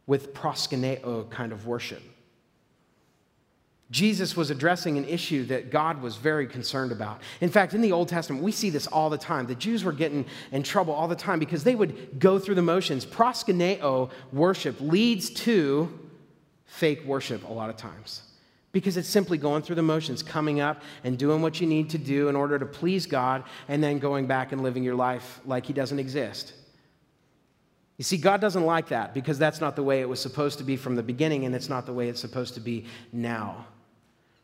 with 0.06 0.34
proskuneo 0.34 1.30
kind 1.30 1.52
of 1.52 1.68
worship. 1.68 2.02
Jesus 3.90 4.36
was 4.36 4.50
addressing 4.50 4.98
an 4.98 5.06
issue 5.06 5.46
that 5.46 5.72
God 5.72 6.02
was 6.02 6.18
very 6.18 6.46
concerned 6.46 6.92
about. 6.92 7.22
In 7.40 7.50
fact, 7.50 7.74
in 7.74 7.82
the 7.82 7.94
Old 7.94 8.10
Testament, 8.10 8.44
we 8.44 8.52
see 8.52 8.70
this 8.70 8.86
all 8.86 9.10
the 9.10 9.18
time. 9.18 9.48
The 9.48 9.56
Jews 9.56 9.86
were 9.86 9.94
getting 9.94 10.26
in 10.52 10.64
trouble 10.64 10.94
all 10.94 11.08
the 11.08 11.16
time 11.16 11.40
because 11.40 11.64
they 11.64 11.76
would 11.76 12.20
go 12.20 12.38
through 12.38 12.56
the 12.56 12.62
motions. 12.62 13.06
Proskuneo 13.06 14.10
worship 14.34 14.76
leads 14.82 15.30
to 15.30 15.98
fake 16.66 17.06
worship 17.06 17.48
a 17.48 17.54
lot 17.54 17.70
of 17.70 17.78
times 17.78 18.27
because 18.80 18.98
it's 18.98 19.10
simply 19.10 19.38
going 19.38 19.62
through 19.62 19.76
the 19.76 19.82
motions, 19.82 20.22
coming 20.22 20.60
up 20.60 20.82
and 21.04 21.18
doing 21.18 21.42
what 21.42 21.60
you 21.60 21.68
need 21.68 21.90
to 21.90 21.98
do 21.98 22.30
in 22.30 22.36
order 22.36 22.60
to 22.60 22.66
please 22.66 23.06
God, 23.06 23.44
and 23.68 23.84
then 23.84 24.00
going 24.00 24.28
back 24.28 24.52
and 24.52 24.62
living 24.62 24.84
your 24.84 24.96
life 24.96 25.40
like 25.46 25.66
He 25.66 25.74
doesn't 25.74 26.00
exist. 26.00 26.54
You 27.98 28.04
see, 28.04 28.18
God 28.18 28.42
doesn't 28.42 28.66
like 28.66 28.90
that 28.90 29.14
because 29.14 29.40
that's 29.40 29.60
not 29.60 29.76
the 29.76 29.84
way 29.84 30.02
it 30.02 30.10
was 30.10 30.20
supposed 30.20 30.60
to 30.60 30.64
be 30.64 30.78
from 30.78 30.96
the 30.96 31.04
beginning, 31.04 31.46
and 31.46 31.56
it's 31.56 31.70
not 31.70 31.86
the 31.86 31.94
way 31.94 32.10
it's 32.10 32.22
supposed 32.22 32.54
to 32.54 32.60
be 32.60 32.86
now. 33.12 33.66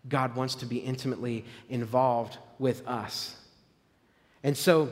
God 0.09 0.35
wants 0.35 0.55
to 0.55 0.65
be 0.65 0.77
intimately 0.77 1.45
involved 1.69 2.37
with 2.59 2.85
us. 2.87 3.35
And 4.43 4.57
so, 4.57 4.91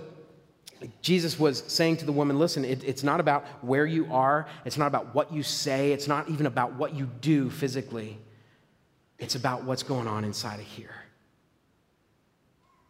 Jesus 1.01 1.39
was 1.39 1.63
saying 1.67 1.97
to 1.97 2.05
the 2.05 2.11
woman, 2.11 2.39
listen, 2.39 2.65
it, 2.65 2.83
it's 2.83 3.03
not 3.03 3.19
about 3.19 3.45
where 3.61 3.85
you 3.85 4.07
are, 4.11 4.47
it's 4.65 4.77
not 4.77 4.87
about 4.87 5.13
what 5.13 5.31
you 5.31 5.43
say, 5.43 5.91
it's 5.91 6.07
not 6.07 6.29
even 6.29 6.45
about 6.45 6.73
what 6.73 6.95
you 6.95 7.09
do 7.21 7.49
physically. 7.49 8.17
It's 9.21 9.35
about 9.35 9.63
what's 9.63 9.83
going 9.83 10.07
on 10.07 10.25
inside 10.25 10.59
of 10.59 10.65
here. 10.65 10.95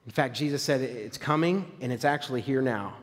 In 0.05 0.11
fact, 0.11 0.35
Jesus 0.35 0.63
said 0.63 0.81
it's 0.81 1.17
coming 1.17 1.69
and 1.81 1.91
it's 1.91 2.05
actually 2.05 2.41
here 2.41 2.61
now. 2.61 2.95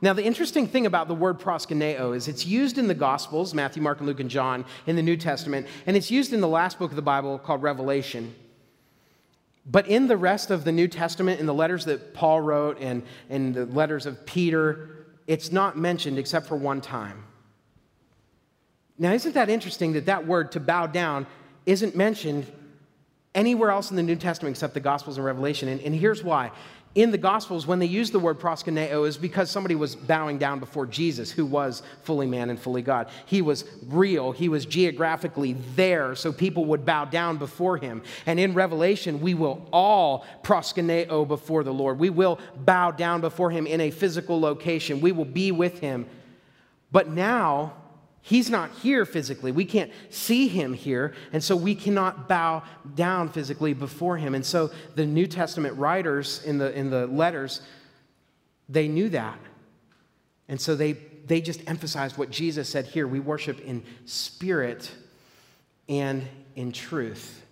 Now, 0.00 0.12
the 0.14 0.24
interesting 0.24 0.66
thing 0.66 0.86
about 0.86 1.06
the 1.06 1.14
word 1.14 1.38
proskuneo 1.38 2.16
is 2.16 2.28
it's 2.28 2.44
used 2.44 2.78
in 2.78 2.88
the 2.88 2.94
Gospels, 2.94 3.54
Matthew, 3.54 3.82
Mark, 3.82 3.98
and 3.98 4.06
Luke, 4.06 4.20
and 4.20 4.28
John, 4.28 4.64
in 4.86 4.96
the 4.96 5.02
New 5.02 5.16
Testament, 5.16 5.66
and 5.86 5.96
it's 5.96 6.10
used 6.10 6.32
in 6.32 6.40
the 6.40 6.48
last 6.48 6.78
book 6.78 6.90
of 6.90 6.96
the 6.96 7.02
Bible 7.02 7.38
called 7.38 7.62
Revelation. 7.62 8.34
But 9.64 9.86
in 9.88 10.06
the 10.06 10.16
rest 10.16 10.50
of 10.50 10.64
the 10.64 10.72
New 10.72 10.88
Testament, 10.88 11.40
in 11.40 11.46
the 11.46 11.54
letters 11.54 11.84
that 11.86 12.14
Paul 12.14 12.40
wrote 12.40 12.78
and 12.80 13.02
in 13.28 13.52
the 13.52 13.66
letters 13.66 14.06
of 14.06 14.24
Peter, 14.26 15.06
it's 15.26 15.50
not 15.50 15.76
mentioned 15.76 16.18
except 16.18 16.46
for 16.46 16.56
one 16.56 16.80
time. 16.80 17.24
Now, 18.98 19.12
isn't 19.12 19.34
that 19.34 19.50
interesting 19.50 19.92
that 19.94 20.06
that 20.06 20.26
word 20.26 20.52
to 20.52 20.60
bow 20.60 20.86
down 20.86 21.26
isn't 21.66 21.94
mentioned 21.94 22.50
anywhere 23.34 23.70
else 23.70 23.90
in 23.90 23.96
the 23.96 24.02
New 24.02 24.16
Testament 24.16 24.54
except 24.54 24.74
the 24.74 24.80
Gospels 24.80 25.18
and 25.18 25.26
Revelation. 25.26 25.68
And, 25.68 25.80
and 25.82 25.94
here's 25.94 26.24
why. 26.24 26.50
In 26.94 27.10
the 27.10 27.18
Gospels, 27.18 27.66
when 27.66 27.78
they 27.78 27.86
use 27.86 28.10
the 28.10 28.18
word 28.18 28.40
proskuneo, 28.40 29.06
is 29.06 29.18
because 29.18 29.50
somebody 29.50 29.74
was 29.74 29.94
bowing 29.94 30.38
down 30.38 30.60
before 30.60 30.86
Jesus, 30.86 31.30
who 31.30 31.44
was 31.44 31.82
fully 32.04 32.26
man 32.26 32.48
and 32.48 32.58
fully 32.58 32.80
God. 32.80 33.10
He 33.26 33.42
was 33.42 33.66
real, 33.88 34.32
he 34.32 34.48
was 34.48 34.64
geographically 34.64 35.52
there, 35.74 36.14
so 36.14 36.32
people 36.32 36.64
would 36.64 36.86
bow 36.86 37.04
down 37.04 37.36
before 37.36 37.76
him. 37.76 38.02
And 38.24 38.40
in 38.40 38.54
Revelation, 38.54 39.20
we 39.20 39.34
will 39.34 39.68
all 39.74 40.24
proskuneo 40.42 41.28
before 41.28 41.64
the 41.64 41.74
Lord. 41.74 41.98
We 41.98 42.08
will 42.08 42.38
bow 42.64 42.92
down 42.92 43.20
before 43.20 43.50
him 43.50 43.66
in 43.66 43.82
a 43.82 43.90
physical 43.90 44.40
location, 44.40 45.02
we 45.02 45.12
will 45.12 45.26
be 45.26 45.52
with 45.52 45.80
him. 45.80 46.06
But 46.90 47.10
now, 47.10 47.74
He's 48.26 48.50
not 48.50 48.72
here 48.82 49.04
physically. 49.04 49.52
We 49.52 49.64
can't 49.64 49.92
see 50.10 50.48
him 50.48 50.72
here, 50.72 51.14
and 51.32 51.44
so 51.44 51.54
we 51.54 51.76
cannot 51.76 52.26
bow 52.26 52.64
down 52.96 53.28
physically 53.28 53.72
before 53.72 54.16
him. 54.16 54.34
And 54.34 54.44
so 54.44 54.72
the 54.96 55.06
New 55.06 55.28
Testament 55.28 55.78
writers 55.78 56.42
in 56.42 56.58
the, 56.58 56.76
in 56.76 56.90
the 56.90 57.06
letters, 57.06 57.60
they 58.68 58.88
knew 58.88 59.08
that. 59.10 59.38
And 60.48 60.60
so 60.60 60.74
they, 60.74 60.94
they 61.26 61.40
just 61.40 61.60
emphasized 61.68 62.18
what 62.18 62.30
Jesus 62.30 62.68
said 62.68 62.86
here 62.86 63.06
we 63.06 63.20
worship 63.20 63.60
in 63.60 63.84
spirit 64.06 64.90
and 65.88 66.26
in 66.56 66.72
truth 66.72 67.45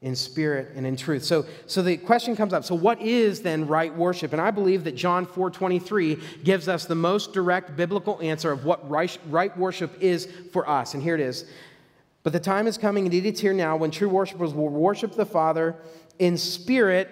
in 0.00 0.14
spirit 0.14 0.70
and 0.76 0.86
in 0.86 0.96
truth. 0.96 1.24
So, 1.24 1.44
so 1.66 1.82
the 1.82 1.96
question 1.96 2.36
comes 2.36 2.52
up. 2.52 2.64
So 2.64 2.74
what 2.74 3.00
is 3.02 3.42
then 3.42 3.66
right 3.66 3.94
worship? 3.94 4.32
And 4.32 4.40
I 4.40 4.50
believe 4.50 4.84
that 4.84 4.94
John 4.94 5.26
4:23 5.26 6.44
gives 6.44 6.68
us 6.68 6.84
the 6.84 6.94
most 6.94 7.32
direct 7.32 7.76
biblical 7.76 8.20
answer 8.22 8.52
of 8.52 8.64
what 8.64 8.88
right, 8.88 9.18
right 9.28 9.56
worship 9.58 10.00
is 10.00 10.28
for 10.52 10.68
us. 10.68 10.94
And 10.94 11.02
here 11.02 11.14
it 11.14 11.20
is. 11.20 11.46
But 12.22 12.32
the 12.32 12.40
time 12.40 12.66
is 12.66 12.78
coming, 12.78 13.06
indeed 13.06 13.26
it's 13.26 13.40
here 13.40 13.52
now, 13.54 13.76
when 13.76 13.90
true 13.90 14.08
worshipers 14.08 14.52
will 14.52 14.68
worship 14.68 15.14
the 15.14 15.26
Father 15.26 15.76
in 16.18 16.36
spirit 16.36 17.08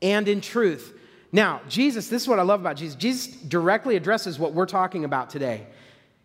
and 0.00 0.28
in 0.28 0.40
truth. 0.40 0.96
Now, 1.32 1.60
Jesus, 1.68 2.08
this 2.08 2.22
is 2.22 2.28
what 2.28 2.38
I 2.38 2.42
love 2.42 2.60
about 2.60 2.76
Jesus. 2.76 2.94
Jesus 2.94 3.34
directly 3.34 3.96
addresses 3.96 4.38
what 4.38 4.52
we're 4.52 4.66
talking 4.66 5.04
about 5.04 5.30
today. 5.30 5.66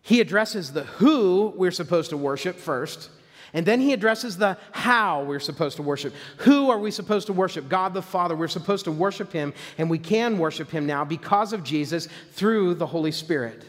He 0.02 0.20
addresses 0.20 0.72
the 0.72 0.84
who 0.84 1.52
we're 1.56 1.72
supposed 1.72 2.10
to 2.10 2.16
worship 2.16 2.56
first 2.56 3.10
and 3.52 3.66
then 3.66 3.80
he 3.80 3.92
addresses 3.92 4.36
the 4.36 4.56
how 4.72 5.24
we're 5.24 5.40
supposed 5.40 5.76
to 5.76 5.82
worship. 5.82 6.14
Who 6.38 6.70
are 6.70 6.78
we 6.78 6.90
supposed 6.90 7.26
to 7.26 7.32
worship? 7.32 7.68
God 7.68 7.94
the 7.94 8.02
Father. 8.02 8.36
We're 8.36 8.48
supposed 8.48 8.84
to 8.84 8.92
worship 8.92 9.32
him, 9.32 9.52
and 9.78 9.90
we 9.90 9.98
can 9.98 10.38
worship 10.38 10.70
him 10.70 10.86
now 10.86 11.04
because 11.04 11.52
of 11.52 11.64
Jesus 11.64 12.08
through 12.32 12.74
the 12.74 12.86
Holy 12.86 13.12
Spirit. 13.12 13.64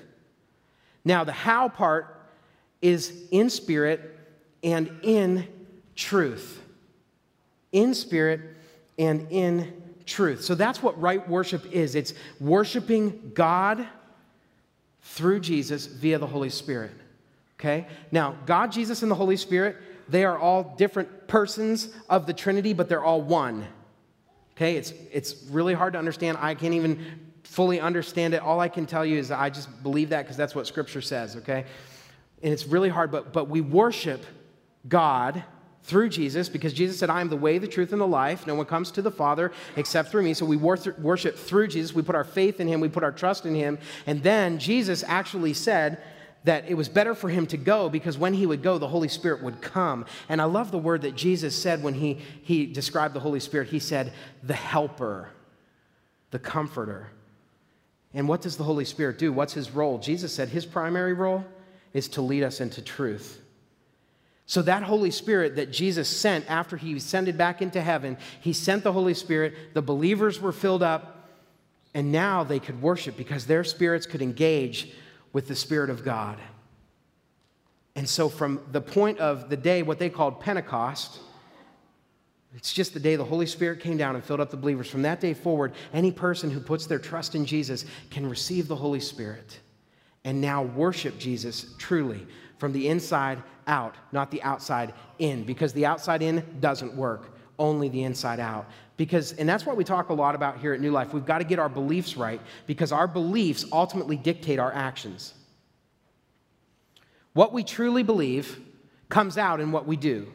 Now, 1.03 1.23
the 1.23 1.31
how 1.31 1.69
part 1.69 2.21
is 2.81 3.27
in 3.31 3.49
spirit 3.49 4.17
and 4.63 4.91
in 5.01 5.47
truth. 5.95 6.61
In 7.71 7.93
spirit 7.93 8.41
and 8.99 9.27
in 9.31 9.81
truth. 10.05 10.43
So 10.43 10.55
that's 10.55 10.83
what 10.83 10.99
right 10.99 11.27
worship 11.27 11.71
is 11.71 11.95
it's 11.95 12.13
worshiping 12.39 13.31
God 13.33 13.87
through 15.01 15.39
Jesus 15.39 15.85
via 15.87 16.19
the 16.19 16.27
Holy 16.27 16.49
Spirit. 16.49 16.91
Okay? 17.61 17.87
Now, 18.11 18.35
God, 18.47 18.71
Jesus, 18.71 19.03
and 19.03 19.11
the 19.11 19.15
Holy 19.15 19.37
Spirit, 19.37 19.77
they 20.09 20.25
are 20.25 20.37
all 20.37 20.75
different 20.77 21.27
persons 21.27 21.89
of 22.09 22.25
the 22.25 22.33
Trinity, 22.33 22.73
but 22.73 22.89
they're 22.89 23.03
all 23.03 23.21
one. 23.21 23.67
Okay? 24.57 24.77
It's, 24.77 24.91
it's 25.11 25.43
really 25.51 25.75
hard 25.75 25.93
to 25.93 25.99
understand. 25.99 26.39
I 26.41 26.55
can't 26.55 26.73
even 26.73 27.05
fully 27.43 27.79
understand 27.79 28.33
it. 28.33 28.41
All 28.41 28.59
I 28.59 28.67
can 28.67 28.87
tell 28.87 29.05
you 29.05 29.19
is 29.19 29.29
I 29.29 29.51
just 29.51 29.83
believe 29.83 30.09
that 30.09 30.23
because 30.23 30.37
that's 30.37 30.55
what 30.55 30.65
Scripture 30.65 31.01
says, 31.01 31.35
okay? 31.35 31.65
And 32.41 32.51
it's 32.51 32.65
really 32.65 32.89
hard, 32.89 33.11
but, 33.11 33.33
but 33.33 33.47
we 33.49 33.61
worship 33.61 34.25
God 34.87 35.43
through 35.83 36.09
Jesus 36.09 36.47
because 36.47 36.73
Jesus 36.73 36.97
said, 36.97 37.09
I 37.09 37.21
am 37.21 37.29
the 37.29 37.35
way, 37.35 37.57
the 37.57 37.67
truth, 37.67 37.91
and 37.91 38.01
the 38.01 38.07
life. 38.07 38.47
No 38.47 38.55
one 38.55 38.65
comes 38.65 38.91
to 38.91 39.01
the 39.01 39.11
Father 39.11 39.51
except 39.75 40.09
through 40.09 40.23
me. 40.23 40.33
So 40.33 40.45
we 40.45 40.57
worship 40.57 41.37
through 41.37 41.67
Jesus. 41.67 41.93
We 41.93 42.03
put 42.03 42.15
our 42.15 42.23
faith 42.23 42.59
in 42.59 42.67
Him, 42.67 42.79
we 42.79 42.89
put 42.89 43.03
our 43.03 43.11
trust 43.11 43.45
in 43.45 43.55
Him. 43.55 43.77
And 44.05 44.23
then 44.23 44.59
Jesus 44.59 45.03
actually 45.07 45.53
said, 45.53 46.01
that 46.43 46.65
it 46.67 46.73
was 46.73 46.89
better 46.89 47.13
for 47.13 47.29
him 47.29 47.45
to 47.47 47.57
go 47.57 47.89
because 47.89 48.17
when 48.17 48.33
he 48.33 48.45
would 48.45 48.63
go, 48.63 48.77
the 48.77 48.87
Holy 48.87 49.07
Spirit 49.07 49.43
would 49.43 49.61
come. 49.61 50.05
And 50.27 50.41
I 50.41 50.45
love 50.45 50.71
the 50.71 50.79
word 50.79 51.03
that 51.03 51.15
Jesus 51.15 51.55
said 51.55 51.83
when 51.83 51.93
he, 51.93 52.19
he 52.41 52.65
described 52.65 53.13
the 53.13 53.19
Holy 53.19 53.39
Spirit. 53.39 53.69
He 53.69 53.79
said, 53.79 54.13
the 54.41 54.53
helper, 54.53 55.29
the 56.31 56.39
comforter. 56.39 57.09
And 58.13 58.27
what 58.27 58.41
does 58.41 58.57
the 58.57 58.63
Holy 58.63 58.85
Spirit 58.85 59.19
do? 59.19 59.31
What's 59.31 59.53
his 59.53 59.71
role? 59.71 59.99
Jesus 59.99 60.33
said 60.33 60.49
his 60.49 60.65
primary 60.65 61.13
role 61.13 61.45
is 61.93 62.07
to 62.09 62.21
lead 62.21 62.43
us 62.43 62.59
into 62.59 62.81
truth. 62.81 63.39
So, 64.47 64.61
that 64.63 64.83
Holy 64.83 65.11
Spirit 65.11 65.55
that 65.55 65.71
Jesus 65.71 66.09
sent 66.09 66.49
after 66.49 66.75
he 66.75 66.93
ascended 66.93 67.37
back 67.37 67.61
into 67.61 67.79
heaven, 67.79 68.17
he 68.41 68.51
sent 68.51 68.83
the 68.83 68.91
Holy 68.91 69.13
Spirit. 69.13 69.53
The 69.73 69.81
believers 69.81 70.41
were 70.41 70.51
filled 70.51 70.83
up, 70.83 71.29
and 71.93 72.11
now 72.11 72.43
they 72.43 72.59
could 72.59 72.81
worship 72.81 73.15
because 73.15 73.45
their 73.45 73.63
spirits 73.63 74.05
could 74.05 74.21
engage 74.21 74.91
with 75.33 75.47
the 75.47 75.55
Spirit 75.55 75.89
of 75.89 76.03
God. 76.03 76.37
And 77.95 78.07
so, 78.07 78.29
from 78.29 78.61
the 78.71 78.81
point 78.81 79.19
of 79.19 79.49
the 79.49 79.57
day, 79.57 79.83
what 79.83 79.99
they 79.99 80.09
called 80.09 80.39
Pentecost, 80.39 81.19
it's 82.55 82.73
just 82.73 82.93
the 82.93 82.99
day 82.99 83.15
the 83.15 83.23
Holy 83.23 83.45
Spirit 83.45 83.79
came 83.79 83.97
down 83.97 84.15
and 84.15 84.23
filled 84.23 84.39
up 84.39 84.49
the 84.49 84.57
believers. 84.57 84.89
From 84.89 85.01
that 85.03 85.19
day 85.19 85.33
forward, 85.33 85.73
any 85.93 86.11
person 86.11 86.49
who 86.49 86.59
puts 86.59 86.85
their 86.85 86.99
trust 86.99 87.35
in 87.35 87.45
Jesus 87.45 87.85
can 88.09 88.29
receive 88.29 88.67
the 88.67 88.75
Holy 88.75 88.99
Spirit 88.99 89.59
and 90.23 90.39
now 90.39 90.63
worship 90.63 91.17
Jesus 91.17 91.73
truly 91.77 92.25
from 92.57 92.73
the 92.73 92.87
inside 92.89 93.41
out, 93.67 93.95
not 94.11 94.31
the 94.31 94.41
outside 94.43 94.93
in, 95.19 95.43
because 95.43 95.73
the 95.73 95.85
outside 95.85 96.21
in 96.21 96.45
doesn't 96.59 96.93
work, 96.93 97.35
only 97.57 97.89
the 97.89 98.03
inside 98.03 98.39
out. 98.39 98.69
Because, 99.01 99.31
and 99.31 99.49
that's 99.49 99.65
what 99.65 99.77
we 99.77 99.83
talk 99.83 100.09
a 100.09 100.13
lot 100.13 100.35
about 100.35 100.59
here 100.59 100.75
at 100.75 100.79
New 100.79 100.91
Life. 100.91 101.11
We've 101.11 101.25
got 101.25 101.39
to 101.39 101.43
get 101.43 101.57
our 101.57 101.69
beliefs 101.69 102.15
right 102.15 102.39
because 102.67 102.91
our 102.91 103.07
beliefs 103.07 103.65
ultimately 103.71 104.15
dictate 104.15 104.59
our 104.59 104.71
actions. 104.71 105.33
What 107.33 107.51
we 107.51 107.63
truly 107.63 108.03
believe 108.03 108.59
comes 109.09 109.39
out 109.39 109.59
in 109.59 109.71
what 109.71 109.87
we 109.87 109.97
do. 109.97 110.31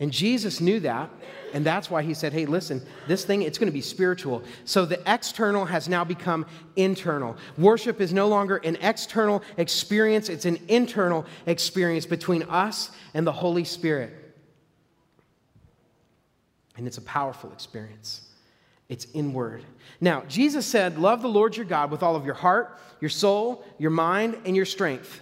And 0.00 0.10
Jesus 0.10 0.58
knew 0.58 0.80
that, 0.80 1.10
and 1.52 1.66
that's 1.66 1.90
why 1.90 2.00
he 2.00 2.14
said, 2.14 2.32
Hey, 2.32 2.46
listen, 2.46 2.80
this 3.06 3.26
thing, 3.26 3.42
it's 3.42 3.58
going 3.58 3.68
to 3.68 3.72
be 3.72 3.82
spiritual. 3.82 4.42
So 4.64 4.86
the 4.86 5.02
external 5.06 5.66
has 5.66 5.86
now 5.86 6.02
become 6.02 6.46
internal. 6.76 7.36
Worship 7.58 8.00
is 8.00 8.14
no 8.14 8.26
longer 8.26 8.56
an 8.56 8.76
external 8.76 9.42
experience, 9.58 10.30
it's 10.30 10.46
an 10.46 10.60
internal 10.68 11.26
experience 11.44 12.06
between 12.06 12.42
us 12.44 12.90
and 13.12 13.26
the 13.26 13.32
Holy 13.32 13.64
Spirit. 13.64 14.25
And 16.76 16.86
it's 16.86 16.98
a 16.98 17.02
powerful 17.02 17.52
experience. 17.52 18.22
It's 18.88 19.06
inward. 19.14 19.64
Now, 20.00 20.22
Jesus 20.28 20.66
said, 20.66 20.98
Love 20.98 21.22
the 21.22 21.28
Lord 21.28 21.56
your 21.56 21.66
God 21.66 21.90
with 21.90 22.02
all 22.02 22.16
of 22.16 22.24
your 22.24 22.34
heart, 22.34 22.78
your 23.00 23.10
soul, 23.10 23.64
your 23.78 23.90
mind, 23.90 24.36
and 24.44 24.54
your 24.54 24.64
strength. 24.64 25.20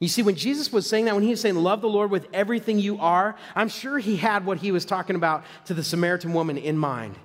You 0.00 0.08
see, 0.08 0.22
when 0.22 0.36
Jesus 0.36 0.72
was 0.72 0.88
saying 0.88 1.06
that, 1.06 1.14
when 1.14 1.24
he 1.24 1.30
was 1.30 1.40
saying, 1.40 1.56
Love 1.56 1.80
the 1.80 1.88
Lord 1.88 2.10
with 2.10 2.26
everything 2.32 2.78
you 2.78 2.98
are, 3.00 3.36
I'm 3.54 3.68
sure 3.68 3.98
he 3.98 4.16
had 4.16 4.46
what 4.46 4.58
he 4.58 4.72
was 4.72 4.84
talking 4.84 5.16
about 5.16 5.44
to 5.66 5.74
the 5.74 5.82
Samaritan 5.82 6.32
woman 6.32 6.56
in 6.56 6.78
mind. 6.78 7.16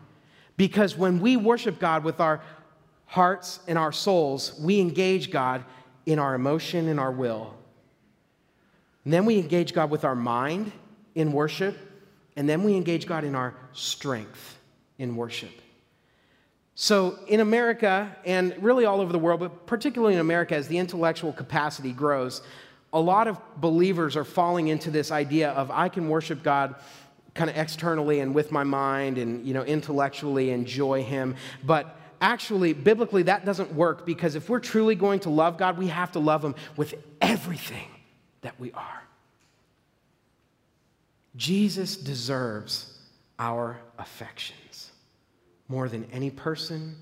Because 0.57 0.97
when 0.97 1.19
we 1.19 1.37
worship 1.37 1.79
God 1.79 2.03
with 2.03 2.19
our 2.19 2.41
hearts 3.05 3.59
and 3.67 3.77
our 3.77 3.91
souls, 3.91 4.59
we 4.59 4.79
engage 4.79 5.31
God 5.31 5.63
in 6.05 6.19
our 6.19 6.35
emotion 6.35 6.89
and 6.89 6.99
our 6.99 7.11
will. 7.11 7.53
And 9.05 9.13
then 9.13 9.25
we 9.25 9.37
engage 9.37 9.73
God 9.73 9.89
with 9.89 10.03
our 10.03 10.15
mind 10.15 10.71
in 11.15 11.31
worship, 11.31 11.77
and 12.35 12.47
then 12.47 12.63
we 12.63 12.75
engage 12.75 13.05
God 13.05 13.23
in 13.23 13.35
our 13.35 13.53
strength 13.73 14.57
in 14.97 15.15
worship. 15.15 15.51
So, 16.75 17.19
in 17.27 17.39
America, 17.39 18.15
and 18.25 18.55
really 18.59 18.85
all 18.85 18.99
over 18.99 19.11
the 19.11 19.19
world, 19.19 19.39
but 19.39 19.67
particularly 19.67 20.15
in 20.15 20.19
America, 20.19 20.55
as 20.55 20.67
the 20.67 20.79
intellectual 20.79 21.31
capacity 21.31 21.91
grows, 21.91 22.41
a 22.91 22.99
lot 22.99 23.27
of 23.27 23.37
believers 23.57 24.15
are 24.15 24.23
falling 24.23 24.69
into 24.69 24.89
this 24.89 25.11
idea 25.11 25.51
of 25.51 25.69
I 25.69 25.89
can 25.89 26.09
worship 26.09 26.41
God 26.41 26.75
kind 27.33 27.49
of 27.49 27.57
externally 27.57 28.19
and 28.19 28.33
with 28.35 28.51
my 28.51 28.63
mind 28.63 29.17
and 29.17 29.45
you 29.45 29.53
know 29.53 29.63
intellectually 29.63 30.51
enjoy 30.51 31.03
him 31.03 31.35
but 31.63 31.99
actually 32.21 32.73
biblically 32.73 33.23
that 33.23 33.43
doesn't 33.43 33.73
work 33.73 34.05
because 34.05 34.35
if 34.35 34.49
we're 34.49 34.59
truly 34.59 34.93
going 34.93 35.19
to 35.19 35.31
love 35.31 35.57
God 35.57 35.77
we 35.79 35.87
have 35.87 36.11
to 36.11 36.19
love 36.19 36.45
him 36.45 36.53
with 36.77 36.93
everything 37.21 37.87
that 38.41 38.59
we 38.59 38.71
are 38.73 39.03
Jesus 41.35 41.97
deserves 41.97 42.97
our 43.39 43.79
affections 43.97 44.91
more 45.67 45.89
than 45.89 46.05
any 46.11 46.29
person, 46.29 46.95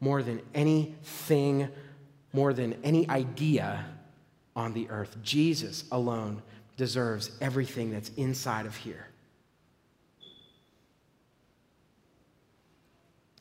more 0.00 0.22
than 0.22 0.40
anything, 0.54 1.68
more 2.32 2.52
than 2.52 2.74
any 2.82 3.08
idea 3.08 3.84
on 4.54 4.72
the 4.72 4.88
earth. 4.90 5.16
Jesus 5.22 5.84
alone 5.92 6.42
deserves 6.76 7.30
everything 7.40 7.90
that's 7.90 8.10
inside 8.16 8.66
of 8.66 8.74
here. 8.76 9.06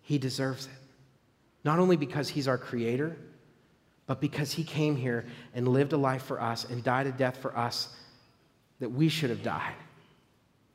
He 0.03 0.19
deserves 0.19 0.67
it. 0.67 0.71
Not 1.63 1.79
only 1.79 1.97
because 1.97 2.29
he's 2.29 2.47
our 2.47 2.59
creator, 2.59 3.17
but 4.05 4.21
because 4.21 4.51
he 4.51 4.63
came 4.63 4.95
here 4.95 5.25
and 5.55 5.67
lived 5.67 5.93
a 5.93 5.97
life 5.97 6.21
for 6.23 6.39
us 6.39 6.63
and 6.65 6.83
died 6.83 7.07
a 7.07 7.11
death 7.11 7.37
for 7.37 7.57
us 7.57 7.89
that 8.79 8.89
we 8.89 9.09
should 9.09 9.31
have 9.31 9.41
died. 9.41 9.73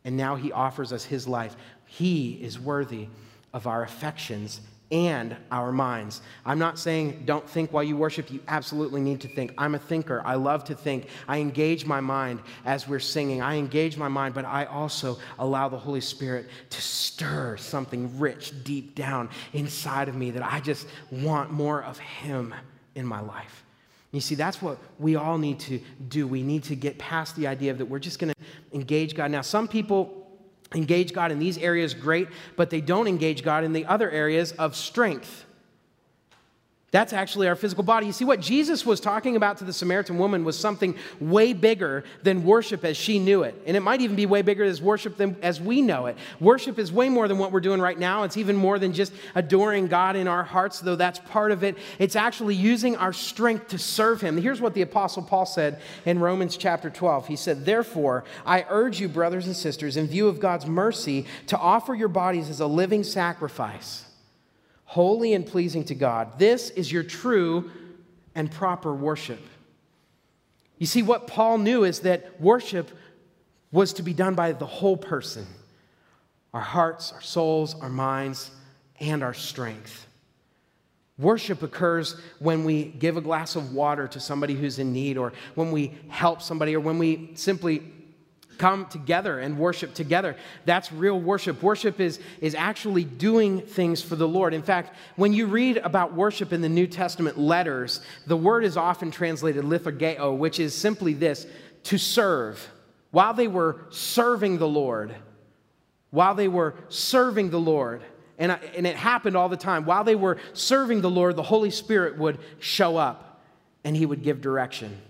And 0.05 0.17
now 0.17 0.37
he 0.37 0.53
offers 0.53 0.93
us 0.93 1.05
his 1.05 1.29
life. 1.29 1.57
He 1.87 2.33
is 2.43 2.59
worthy 2.59 3.09
of 3.53 3.67
our 3.67 3.83
affections 3.83 4.61
and 4.93 5.37
our 5.53 5.71
minds. 5.71 6.21
I'm 6.45 6.59
not 6.59 6.79
saying 6.79 7.23
don't 7.25 7.49
think 7.49 7.73
while 7.73 7.85
you 7.85 7.97
worship. 7.97 8.31
You 8.31 8.41
absolutely 8.49 9.01
need 9.01 9.21
to 9.21 9.29
think. 9.29 9.53
I'm 9.57 9.75
a 9.75 9.79
thinker. 9.79 10.21
I 10.25 10.35
love 10.35 10.65
to 10.65 10.75
think. 10.75 11.07
I 11.29 11.39
engage 11.39 11.87
my 11.87 12.01
mind 12.01 12.41
as 12.65 12.89
we're 12.89 12.99
singing. 12.99 13.41
I 13.41 13.57
engage 13.57 13.97
my 13.97 14.09
mind, 14.09 14.35
but 14.35 14.45
I 14.45 14.65
also 14.65 15.19
allow 15.39 15.69
the 15.69 15.79
Holy 15.79 16.01
Spirit 16.01 16.49
to 16.71 16.83
stir 16.83 17.57
something 17.57 18.19
rich 18.19 18.53
deep 18.65 18.95
down 18.95 19.29
inside 19.53 20.09
of 20.09 20.17
me 20.17 20.33
that 20.33 20.43
I 20.43 20.61
just 20.61 20.89
want 21.11 21.53
more 21.53 21.85
of 21.85 21.99
Him 21.99 22.55
in 22.95 23.07
my 23.07 23.21
life. 23.21 23.65
You 24.13 24.21
see, 24.21 24.35
that's 24.35 24.61
what 24.61 24.79
we 24.99 25.17
all 25.17 25.39
need 25.39 25.61
to 25.61 25.81
do. 26.09 26.27
We 26.27 26.43
need 26.43 26.65
to 26.65 26.75
get 26.75 26.99
past 26.99 27.37
the 27.37 27.47
idea 27.47 27.75
that 27.75 27.85
we're 27.85 28.01
just 28.01 28.19
going 28.19 28.33
to 28.33 28.77
engage 28.77 29.15
God. 29.15 29.31
Now, 29.31 29.43
some 29.43 29.69
people 29.69 30.17
engage 30.75 31.13
God 31.13 31.31
in 31.31 31.39
these 31.39 31.59
areas 31.59 31.95
great, 31.95 32.29
but 32.57 32.71
they 32.71 32.81
don't 32.81 33.07
engage 33.07 33.45
God 33.45 33.63
in 33.65 33.73
the 33.73 33.87
other 33.87 34.11
areas 34.11 34.53
of 34.53 34.75
strength. 34.75 35.45
That's 36.93 37.13
actually 37.13 37.47
our 37.47 37.55
physical 37.55 37.85
body. 37.85 38.07
You 38.07 38.13
see, 38.13 38.25
what 38.25 38.41
Jesus 38.41 38.85
was 38.85 38.99
talking 38.99 39.37
about 39.37 39.59
to 39.59 39.65
the 39.65 39.73
Samaritan 39.73 40.19
woman 40.19 40.45
was 40.45 40.59
something 40.59 40.97
way 41.21 41.53
bigger 41.53 42.03
than 42.25 42.43
worship 42.43 42.85
as 42.85 42.97
she 42.97 43.21
knew 43.21 43.45
it. 43.45 43.55
And 43.65 43.77
it 43.77 43.81
might 43.81 44.01
even 44.01 44.17
be 44.17 44.27
way 44.27 44.43
bigger 44.43 44.65
as 44.65 44.83
worship 44.83 45.17
than 45.17 45.37
as 45.41 45.61
we 45.61 45.83
know 45.83 46.07
it. 46.07 46.17
Worship 46.41 46.81
is 46.81 46.91
way 46.91 47.09
more 47.09 47.29
than 47.29 47.39
what 47.39 47.53
we're 47.53 47.61
doing 47.61 47.81
right 47.81 47.97
now. 47.97 48.25
It's 48.25 48.37
even 48.37 48.57
more 48.57 48.81
than 48.81 48.93
just 48.93 49.13
adoring 49.37 49.87
God 49.87 50.17
in 50.17 50.27
our 50.27 50.43
hearts, 50.43 50.81
though 50.81 50.97
that's 50.97 51.21
part 51.21 51.53
of 51.53 51.63
it. 51.63 51.79
It's 52.01 52.17
actually 52.17 52.57
using 52.57 52.97
our 52.97 53.13
strength 53.13 53.69
to 53.69 53.79
serve 53.79 54.21
Him. 54.21 54.37
Here's 54.37 54.61
what 54.61 54.75
the 54.75 54.83
Apostle 54.83 55.23
Paul 55.23 55.47
said 55.47 55.81
in 56.07 56.19
Romans 56.19 56.57
chapter 56.57 56.91
12. 56.91 57.29
He 57.29 57.37
said, 57.37 57.65
Therefore, 57.65 58.25
I 58.45 58.67
urge 58.69 58.99
you, 58.99 59.09
brothers 59.09 59.47
and 59.47 59.55
sisters, 59.55 59.97
in 59.97 60.09
view 60.09 60.27
of 60.27 60.41
God's 60.41 60.67
mercy, 60.67 61.27
to 61.47 61.57
offer 61.57 61.95
your 61.95 62.09
bodies 62.09 62.51
as 62.51 62.59
a 62.59 62.67
living 62.67 63.05
sacrifice 63.05 64.07
holy 64.91 65.35
and 65.35 65.47
pleasing 65.47 65.85
to 65.85 65.95
God. 65.95 66.37
This 66.37 66.71
is 66.71 66.91
your 66.91 67.05
true 67.05 67.71
and 68.35 68.51
proper 68.51 68.93
worship. 68.93 69.39
You 70.79 70.87
see, 70.87 71.03
what 71.03 71.29
Paul 71.29 71.59
knew 71.59 71.85
is 71.85 72.01
that 72.01 72.41
worship 72.41 72.91
was 73.71 73.93
to 73.93 74.03
be 74.03 74.13
done 74.13 74.35
by 74.35 74.51
the 74.51 74.67
whole 74.67 74.97
person 74.97 75.47
our 76.53 76.61
hearts, 76.61 77.13
our 77.13 77.21
souls, 77.21 77.81
our 77.81 77.89
minds, 77.89 78.51
and 78.99 79.23
our 79.23 79.33
strength. 79.33 80.09
Worship 81.21 81.63
occurs 81.63 82.21
when 82.41 82.65
we 82.65 82.87
give 82.87 83.17
a 83.17 83.21
glass 83.21 83.55
of 83.55 83.73
water 83.73 84.09
to 84.09 84.19
somebody 84.19 84.55
who's 84.55 84.81
in 84.81 84.93
need, 84.93 85.17
or 85.17 85.33
when 85.55 85.71
we 85.71 85.95
help 86.09 86.43
somebody, 86.43 86.75
or 86.75 86.81
when 86.81 86.99
we 86.99 87.31
simply 87.35 87.81
come 88.61 88.85
together 88.87 89.39
and 89.39 89.59
worship 89.59 89.95
together. 89.95 90.37
That's 90.67 90.93
real 90.93 91.19
worship. 91.19 91.63
Worship 91.63 91.99
is, 91.99 92.21
is 92.43 92.55
actually 92.55 93.05
doing 93.05 93.63
things 93.63 94.03
for 94.03 94.17
the 94.17 94.29
Lord. 94.29 94.53
In 94.53 94.63
fact, 94.63 94.95
when 95.17 95.33
you 95.33 95.47
read 95.47 95.79
about 95.79 96.13
worship 96.13 96.53
in 96.53 96.61
the 96.61 96.69
New 96.69 96.87
Testament 96.87 97.39
letters, 97.39 98.03
the 98.27 98.37
word 98.37 98.65
is 98.65 98.77
often 98.77 99.11
translated 99.11 99.65
liturgeo, 99.65 100.37
which 100.37 100.61
is 100.61 100.75
simply 100.75 101.15
this 101.15 101.47
to 101.85 101.97
serve. 101.97 102.69
While 103.13 103.33
they 103.33 103.49
were 103.49 103.87
serving 103.89 104.59
the 104.59 104.69
Lord, 104.69 105.17
while 106.11 106.35
they 106.35 106.49
were 106.49 106.75
serving 106.91 107.49
the 107.49 107.59
Lord, 107.59 108.03
and, 108.39 108.53
and 108.77 108.87
it 108.87 108.95
happened 108.95 109.39
all 109.39 109.49
the 109.49 109.57
time, 109.57 109.87
while 109.87 110.05
they 110.05 110.17
were 110.17 110.37
serving 110.53 111.01
the 111.01 111.11
Lord, 111.11 111.35
the 111.37 111.43
Holy 111.43 111.71
Spirit 111.71 112.19
would 112.19 112.39
show 112.59 112.99
up 112.99 113.43
and 113.85 113.97
he 113.97 114.05
would 114.05 114.23
give 114.23 114.43
direction. 114.43 115.01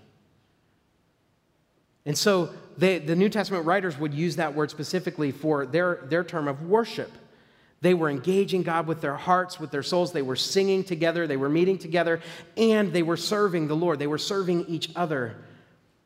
And 2.06 2.16
so 2.16 2.50
they, 2.76 2.98
the 2.98 3.16
New 3.16 3.28
Testament 3.28 3.66
writers 3.66 3.98
would 3.98 4.14
use 4.14 4.36
that 4.36 4.54
word 4.54 4.70
specifically 4.70 5.32
for 5.32 5.66
their, 5.66 6.06
their 6.08 6.24
term 6.24 6.48
of 6.48 6.62
worship. 6.62 7.10
They 7.82 7.94
were 7.94 8.10
engaging 8.10 8.62
God 8.62 8.86
with 8.86 9.00
their 9.00 9.16
hearts, 9.16 9.58
with 9.58 9.70
their 9.70 9.82
souls. 9.82 10.12
They 10.12 10.22
were 10.22 10.36
singing 10.36 10.84
together, 10.84 11.26
they 11.26 11.36
were 11.36 11.48
meeting 11.48 11.78
together, 11.78 12.20
and 12.56 12.92
they 12.92 13.02
were 13.02 13.16
serving 13.16 13.68
the 13.68 13.76
Lord. 13.76 13.98
They 13.98 14.06
were 14.06 14.18
serving 14.18 14.66
each 14.66 14.90
other, 14.96 15.36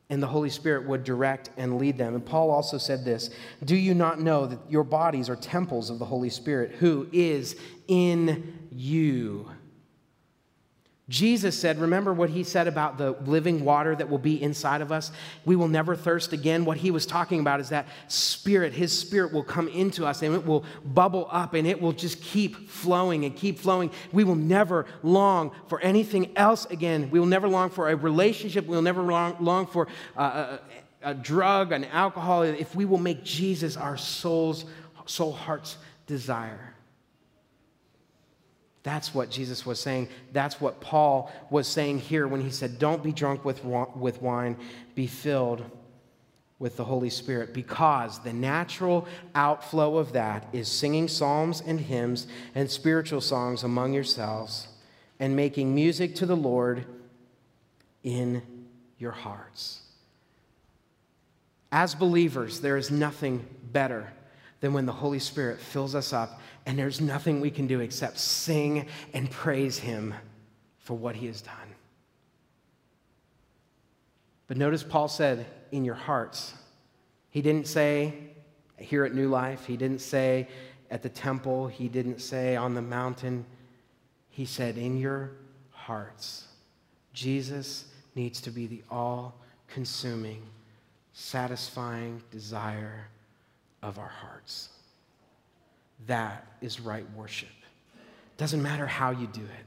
and 0.08 0.22
the 0.22 0.26
Holy 0.28 0.50
Spirit 0.50 0.86
would 0.86 1.02
direct 1.02 1.50
and 1.56 1.78
lead 1.78 1.98
them. 1.98 2.14
And 2.14 2.24
Paul 2.24 2.50
also 2.50 2.78
said 2.78 3.04
this 3.04 3.30
Do 3.64 3.74
you 3.74 3.94
not 3.94 4.20
know 4.20 4.46
that 4.46 4.58
your 4.68 4.84
bodies 4.84 5.28
are 5.28 5.36
temples 5.36 5.90
of 5.90 5.98
the 5.98 6.04
Holy 6.04 6.30
Spirit 6.30 6.72
who 6.72 7.08
is 7.12 7.56
in 7.88 8.68
you? 8.70 9.50
Jesus 11.10 11.58
said, 11.58 11.78
remember 11.78 12.14
what 12.14 12.30
he 12.30 12.42
said 12.44 12.66
about 12.66 12.96
the 12.96 13.10
living 13.26 13.62
water 13.62 13.94
that 13.94 14.08
will 14.08 14.16
be 14.16 14.42
inside 14.42 14.80
of 14.80 14.90
us? 14.90 15.12
We 15.44 15.54
will 15.54 15.68
never 15.68 15.94
thirst 15.94 16.32
again. 16.32 16.64
What 16.64 16.78
he 16.78 16.90
was 16.90 17.04
talking 17.04 17.40
about 17.40 17.60
is 17.60 17.68
that 17.68 17.86
spirit, 18.08 18.72
his 18.72 18.98
spirit 18.98 19.30
will 19.30 19.42
come 19.42 19.68
into 19.68 20.06
us 20.06 20.22
and 20.22 20.34
it 20.34 20.46
will 20.46 20.64
bubble 20.82 21.28
up 21.30 21.52
and 21.52 21.66
it 21.66 21.78
will 21.78 21.92
just 21.92 22.22
keep 22.22 22.70
flowing 22.70 23.26
and 23.26 23.36
keep 23.36 23.58
flowing. 23.58 23.90
We 24.12 24.24
will 24.24 24.34
never 24.34 24.86
long 25.02 25.52
for 25.68 25.78
anything 25.80 26.32
else 26.36 26.64
again. 26.66 27.10
We 27.10 27.20
will 27.20 27.26
never 27.26 27.48
long 27.48 27.68
for 27.68 27.90
a 27.90 27.96
relationship. 27.96 28.66
We 28.66 28.74
will 28.74 28.82
never 28.82 29.02
long, 29.02 29.36
long 29.40 29.66
for 29.66 29.88
uh, 30.16 30.56
a, 31.02 31.10
a 31.10 31.14
drug, 31.14 31.72
an 31.72 31.84
alcohol, 31.84 32.44
if 32.44 32.74
we 32.74 32.86
will 32.86 32.96
make 32.96 33.22
Jesus 33.24 33.76
our 33.76 33.98
soul's, 33.98 34.64
soul, 35.04 35.32
heart's 35.32 35.76
desire. 36.06 36.73
That's 38.84 39.14
what 39.14 39.30
Jesus 39.30 39.64
was 39.64 39.80
saying. 39.80 40.08
That's 40.32 40.60
what 40.60 40.80
Paul 40.80 41.32
was 41.50 41.66
saying 41.66 42.00
here 42.00 42.28
when 42.28 42.42
he 42.42 42.50
said, 42.50 42.78
Don't 42.78 43.02
be 43.02 43.12
drunk 43.12 43.44
with, 43.44 43.64
with 43.64 44.22
wine, 44.22 44.56
be 44.94 45.06
filled 45.06 45.64
with 46.58 46.76
the 46.76 46.84
Holy 46.84 47.10
Spirit, 47.10 47.52
because 47.52 48.20
the 48.20 48.32
natural 48.32 49.08
outflow 49.34 49.96
of 49.96 50.12
that 50.12 50.46
is 50.52 50.68
singing 50.68 51.08
psalms 51.08 51.62
and 51.66 51.80
hymns 51.80 52.26
and 52.54 52.70
spiritual 52.70 53.22
songs 53.22 53.64
among 53.64 53.94
yourselves 53.94 54.68
and 55.18 55.34
making 55.34 55.74
music 55.74 56.14
to 56.16 56.26
the 56.26 56.36
Lord 56.36 56.84
in 58.02 58.42
your 58.98 59.12
hearts. 59.12 59.80
As 61.72 61.94
believers, 61.94 62.60
there 62.60 62.76
is 62.76 62.90
nothing 62.90 63.46
better 63.72 64.12
than 64.64 64.72
when 64.72 64.86
the 64.86 64.92
Holy 64.92 65.18
Spirit 65.18 65.60
fills 65.60 65.94
us 65.94 66.14
up 66.14 66.40
and 66.64 66.78
there's 66.78 66.98
nothing 66.98 67.38
we 67.38 67.50
can 67.50 67.66
do 67.66 67.80
except 67.80 68.18
sing 68.18 68.86
and 69.12 69.30
praise 69.30 69.76
Him 69.76 70.14
for 70.78 70.94
what 70.94 71.14
He 71.14 71.26
has 71.26 71.42
done. 71.42 71.74
But 74.46 74.56
notice 74.56 74.82
Paul 74.82 75.08
said, 75.08 75.44
in 75.70 75.84
your 75.84 75.94
hearts. 75.94 76.54
He 77.28 77.42
didn't 77.42 77.66
say 77.66 78.14
here 78.78 79.04
at 79.04 79.14
New 79.14 79.28
Life, 79.28 79.66
he 79.66 79.76
didn't 79.76 80.00
say 80.00 80.48
at 80.90 81.02
the 81.02 81.10
temple, 81.10 81.66
he 81.66 81.86
didn't 81.86 82.22
say 82.22 82.56
on 82.56 82.72
the 82.72 82.80
mountain. 82.80 83.44
He 84.30 84.46
said, 84.46 84.78
in 84.78 84.96
your 84.96 85.32
hearts. 85.72 86.46
Jesus 87.12 87.84
needs 88.14 88.40
to 88.40 88.50
be 88.50 88.66
the 88.66 88.82
all 88.90 89.34
consuming, 89.68 90.42
satisfying 91.12 92.22
desire 92.30 93.08
of 93.84 93.98
our 93.98 94.08
hearts. 94.08 94.70
That 96.06 96.46
is 96.62 96.80
right 96.80 97.06
worship. 97.14 97.50
It 97.92 98.38
doesn't 98.38 98.62
matter 98.62 98.86
how 98.86 99.10
you 99.10 99.26
do 99.28 99.42
it. 99.42 99.66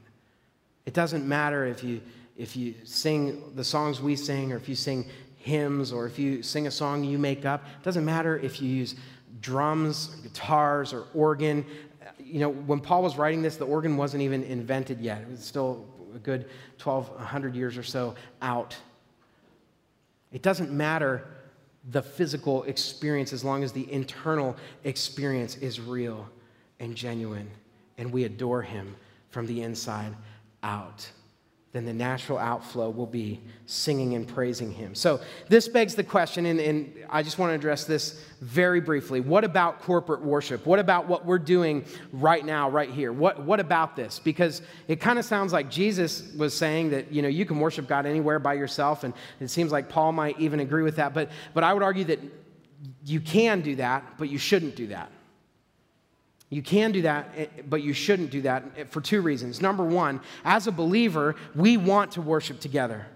It 0.88 0.94
doesn't 0.94 1.26
matter 1.26 1.66
if 1.66 1.84
you 1.84 2.02
if 2.36 2.56
you 2.56 2.76
sing 2.84 3.54
the 3.56 3.64
songs 3.64 4.02
we 4.02 4.16
sing 4.16 4.52
or 4.52 4.58
if 4.58 4.70
you 4.70 4.76
sing 4.76 5.06
hymns 5.38 5.92
or 5.92 6.06
if 6.06 6.20
you 6.20 6.44
sing 6.44 6.68
a 6.68 6.72
song 6.72 7.04
you 7.04 7.18
make 7.18 7.46
up. 7.46 7.64
It 7.80 7.84
doesn't 7.84 8.06
matter 8.06 8.38
if 8.38 8.62
you 8.62 8.70
use 8.70 8.96
drums, 9.42 10.08
guitars 10.22 10.94
or 10.94 11.06
organ. 11.14 11.66
You 12.20 12.40
know, 12.40 12.50
when 12.50 12.80
Paul 12.80 13.04
was 13.04 13.18
writing 13.18 13.42
this, 13.42 13.56
the 13.58 13.66
organ 13.66 13.98
wasn't 13.98 14.24
even 14.24 14.44
invented 14.44 15.00
yet. 15.00 15.22
It 15.22 15.30
was 15.30 15.44
still 15.44 15.86
a 16.14 16.20
good 16.20 16.48
1200 16.84 17.56
years 17.56 17.78
or 17.78 17.84
so 17.84 18.16
out. 18.42 18.76
It 20.32 20.42
doesn't 20.42 20.72
matter 20.72 21.26
the 21.92 22.02
physical 22.02 22.64
experience 22.64 23.32
as 23.34 23.44
long 23.44 23.64
as 23.64 23.72
the 23.72 23.92
internal 23.92 24.56
experience 24.84 25.56
is 25.58 25.80
real 25.80 26.28
and 26.80 26.96
genuine. 26.96 27.50
And 27.98 28.12
we 28.12 28.26
adore 28.26 28.62
him 28.62 28.96
from 29.30 29.48
the 29.48 29.62
inside 29.62 30.14
out 30.64 31.10
then 31.78 31.86
the 31.86 31.94
natural 31.94 32.40
outflow 32.40 32.90
will 32.90 33.06
be 33.06 33.40
singing 33.68 34.16
and 34.16 34.28
praising 34.28 34.72
him. 34.72 34.96
So, 34.96 35.20
this 35.48 35.68
begs 35.68 35.94
the 35.94 36.04
question, 36.04 36.48
and, 36.48 36.60
and, 36.60 36.94
I 37.10 37.22
just 37.22 37.38
want 37.38 37.52
to 37.52 37.54
address 37.54 37.86
this 37.86 38.22
very 38.42 38.82
briefly. 38.82 39.20
What 39.22 39.44
about 39.44 39.82
corporate 39.82 40.22
worship? 40.22 40.66
What 40.66 40.80
about 40.80 41.08
what 41.08 41.26
we're 41.26 41.40
doing 41.40 41.86
right 42.12 42.44
now, 42.44 42.70
right 42.70 42.90
here? 42.90 43.14
What, 43.14 43.44
what 43.44 43.60
about 43.60 43.96
this? 43.96 44.20
Because 44.20 44.62
it 44.88 45.00
kind 45.00 45.20
of 45.20 45.26
sounds 45.26 45.54
like 45.54 45.70
Jesus 45.70 46.34
was 46.34 46.54
saying 46.54 46.90
that, 46.90 47.12
you 47.12 47.22
know, 47.22 47.28
you 47.28 47.46
can 47.46 47.60
worship 47.60 47.88
God 47.88 48.06
anywhere 48.06 48.40
by 48.40 48.56
yourself, 48.56 49.04
and 49.04 49.14
it 49.40 49.50
seems 49.50 49.72
like 49.72 49.88
Paul 49.88 50.12
might 50.12 50.40
even 50.40 50.60
agree 50.60 50.84
with 50.84 50.96
that. 50.96 51.14
But, 51.14 51.30
but 51.54 51.64
I 51.64 51.74
would 51.74 51.84
argue 51.84 52.06
that 52.06 52.20
you 53.06 53.22
can 53.22 53.62
do 53.62 53.76
that, 53.76 54.18
but 54.18 54.30
you 54.30 54.40
shouldn't 54.40 54.76
do 54.76 54.88
that. 54.88 55.12
You 56.50 56.62
can 56.62 56.92
do 56.92 57.02
that, 57.02 57.34
eh, 57.36 57.48
but 57.70 57.84
you 57.84 57.94
shouldn't 57.94 58.30
do 58.30 58.42
that 58.44 58.64
eh, 58.78 58.84
for 58.86 59.02
two 59.02 59.22
reasons. 59.22 59.62
Number 59.62 59.84
one, 59.84 60.22
as 60.46 60.68
a 60.68 60.72
believer, 60.72 61.36
we 61.56 61.76
want 61.76 62.14
to 62.14 62.22
worship 62.22 62.60
together, 62.60 63.08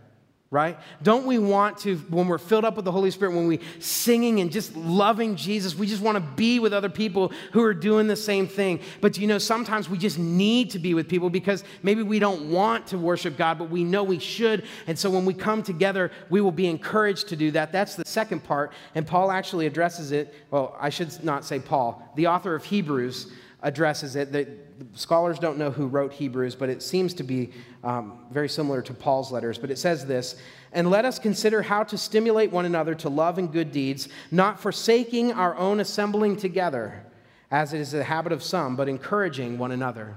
right? 0.51 0.77
Don't 1.01 1.25
we 1.25 1.39
want 1.39 1.77
to, 1.79 1.95
when 2.09 2.27
we're 2.27 2.37
filled 2.37 2.65
up 2.65 2.75
with 2.75 2.83
the 2.83 2.91
Holy 2.91 3.09
Spirit, 3.09 3.33
when 3.33 3.47
we're 3.47 3.61
singing 3.79 4.41
and 4.41 4.51
just 4.51 4.75
loving 4.75 5.37
Jesus, 5.37 5.75
we 5.75 5.87
just 5.87 6.01
want 6.01 6.17
to 6.17 6.33
be 6.35 6.59
with 6.59 6.73
other 6.73 6.89
people 6.89 7.31
who 7.53 7.63
are 7.63 7.73
doing 7.73 8.07
the 8.07 8.17
same 8.17 8.47
thing. 8.47 8.81
But 8.99 9.17
you 9.17 9.27
know, 9.27 9.37
sometimes 9.37 9.89
we 9.89 9.97
just 9.97 10.19
need 10.19 10.71
to 10.71 10.79
be 10.79 10.93
with 10.93 11.07
people 11.07 11.29
because 11.29 11.63
maybe 11.83 12.03
we 12.03 12.19
don't 12.19 12.51
want 12.51 12.87
to 12.87 12.97
worship 12.97 13.37
God, 13.37 13.59
but 13.59 13.69
we 13.69 13.85
know 13.85 14.03
we 14.03 14.19
should. 14.19 14.65
And 14.87 14.99
so 14.99 15.09
when 15.09 15.23
we 15.23 15.33
come 15.33 15.63
together, 15.63 16.11
we 16.29 16.41
will 16.41 16.51
be 16.51 16.67
encouraged 16.67 17.29
to 17.29 17.37
do 17.37 17.51
that. 17.51 17.71
That's 17.71 17.95
the 17.95 18.03
second 18.05 18.43
part. 18.43 18.73
And 18.93 19.07
Paul 19.07 19.31
actually 19.31 19.67
addresses 19.67 20.11
it. 20.11 20.33
Well, 20.51 20.75
I 20.77 20.89
should 20.89 21.23
not 21.23 21.45
say 21.45 21.59
Paul. 21.59 22.03
The 22.17 22.27
author 22.27 22.53
of 22.55 22.65
Hebrews 22.65 23.31
addresses 23.61 24.17
it. 24.17 24.33
The, 24.33 24.49
scholars 24.93 25.39
don't 25.39 25.57
know 25.57 25.71
who 25.71 25.87
wrote 25.87 26.13
Hebrews, 26.13 26.55
but 26.55 26.69
it 26.69 26.81
seems 26.81 27.13
to 27.15 27.23
be 27.23 27.51
um, 27.83 28.19
very 28.31 28.49
similar 28.49 28.81
to 28.81 28.93
Paul's 28.93 29.31
letters. 29.31 29.57
But 29.57 29.71
it 29.71 29.77
says 29.77 30.05
this 30.05 30.35
And 30.73 30.89
let 30.89 31.05
us 31.05 31.19
consider 31.19 31.61
how 31.61 31.83
to 31.83 31.97
stimulate 31.97 32.51
one 32.51 32.65
another 32.65 32.95
to 32.95 33.09
love 33.09 33.37
and 33.37 33.51
good 33.51 33.71
deeds, 33.71 34.09
not 34.31 34.59
forsaking 34.59 35.33
our 35.33 35.55
own 35.57 35.79
assembling 35.79 36.37
together, 36.37 37.05
as 37.49 37.73
it 37.73 37.79
is 37.79 37.91
the 37.91 38.03
habit 38.03 38.31
of 38.31 38.43
some, 38.43 38.75
but 38.75 38.87
encouraging 38.87 39.57
one 39.57 39.71
another. 39.71 40.15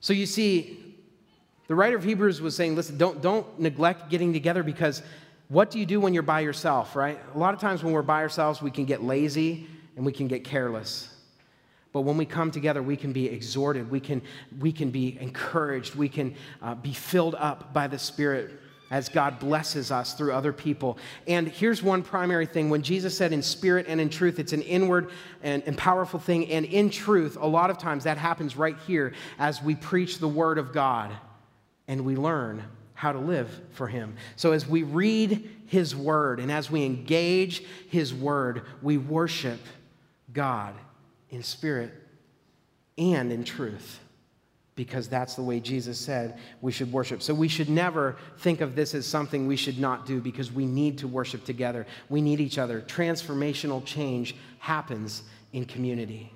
So 0.00 0.12
you 0.12 0.26
see, 0.26 0.94
the 1.68 1.74
writer 1.74 1.96
of 1.96 2.04
Hebrews 2.04 2.40
was 2.40 2.54
saying, 2.54 2.76
listen, 2.76 2.96
don't, 2.96 3.20
don't 3.20 3.58
neglect 3.58 4.08
getting 4.08 4.32
together 4.32 4.62
because 4.62 5.02
what 5.48 5.70
do 5.70 5.78
you 5.78 5.86
do 5.86 6.00
when 6.00 6.14
you're 6.14 6.22
by 6.22 6.40
yourself, 6.40 6.94
right? 6.94 7.18
A 7.34 7.38
lot 7.38 7.54
of 7.54 7.60
times 7.60 7.82
when 7.82 7.92
we're 7.92 8.02
by 8.02 8.22
ourselves, 8.22 8.62
we 8.62 8.70
can 8.70 8.84
get 8.84 9.02
lazy 9.02 9.66
and 9.96 10.04
we 10.04 10.12
can 10.12 10.28
get 10.28 10.44
careless. 10.44 11.15
But 11.96 12.02
when 12.02 12.18
we 12.18 12.26
come 12.26 12.50
together, 12.50 12.82
we 12.82 12.94
can 12.94 13.14
be 13.14 13.24
exhorted, 13.24 13.90
we 13.90 14.00
can, 14.00 14.20
we 14.58 14.70
can 14.70 14.90
be 14.90 15.16
encouraged, 15.18 15.94
we 15.94 16.10
can 16.10 16.34
uh, 16.60 16.74
be 16.74 16.92
filled 16.92 17.34
up 17.36 17.72
by 17.72 17.86
the 17.86 17.98
Spirit 17.98 18.50
as 18.90 19.08
God 19.08 19.38
blesses 19.38 19.90
us 19.90 20.12
through 20.12 20.34
other 20.34 20.52
people. 20.52 20.98
And 21.26 21.48
here's 21.48 21.82
one 21.82 22.02
primary 22.02 22.44
thing 22.44 22.68
when 22.68 22.82
Jesus 22.82 23.16
said 23.16 23.32
in 23.32 23.40
spirit 23.40 23.86
and 23.88 23.98
in 23.98 24.10
truth, 24.10 24.38
it's 24.38 24.52
an 24.52 24.60
inward 24.60 25.08
and, 25.42 25.62
and, 25.64 25.78
powerful 25.78 26.20
thing. 26.20 26.50
And 26.50 26.66
in 26.66 26.90
truth, 26.90 27.38
a 27.40 27.46
lot 27.46 27.70
of 27.70 27.78
times 27.78 28.04
that 28.04 28.18
happens 28.18 28.58
right 28.58 28.76
here 28.86 29.14
as 29.38 29.62
we 29.62 29.74
preach 29.74 30.18
the 30.18 30.28
Word 30.28 30.58
of 30.58 30.74
God 30.74 31.10
and 31.88 32.04
we 32.04 32.14
learn 32.14 32.62
how 32.92 33.12
to 33.12 33.18
live 33.18 33.62
for 33.70 33.88
Him. 33.88 34.16
So 34.36 34.52
as 34.52 34.68
we 34.68 34.82
read 34.82 35.50
His 35.64 35.96
Word 35.96 36.40
and 36.40 36.52
as 36.52 36.70
we 36.70 36.84
engage 36.84 37.64
His 37.88 38.12
Word, 38.12 38.66
we 38.82 38.98
worship 38.98 39.60
God 40.34 40.74
in 41.30 41.42
spirit 41.42 41.92
and 42.98 43.32
in 43.32 43.44
truth 43.44 44.00
because 44.76 45.08
that's 45.08 45.34
the 45.34 45.42
way 45.42 45.58
Jesus 45.58 45.98
said 45.98 46.38
we 46.60 46.70
should 46.70 46.92
worship. 46.92 47.22
So 47.22 47.32
we 47.34 47.48
should 47.48 47.70
never 47.70 48.16
think 48.38 48.60
of 48.60 48.76
this 48.76 48.94
as 48.94 49.06
something 49.06 49.46
we 49.46 49.56
should 49.56 49.78
not 49.78 50.06
do 50.06 50.20
because 50.20 50.52
we 50.52 50.66
need 50.66 50.98
to 50.98 51.08
worship 51.08 51.44
together. 51.44 51.86
We 52.10 52.20
need 52.20 52.40
each 52.40 52.58
other. 52.58 52.82
Transformational 52.82 53.84
change 53.84 54.36
happens 54.58 55.22
in 55.52 55.64
community 55.64 56.30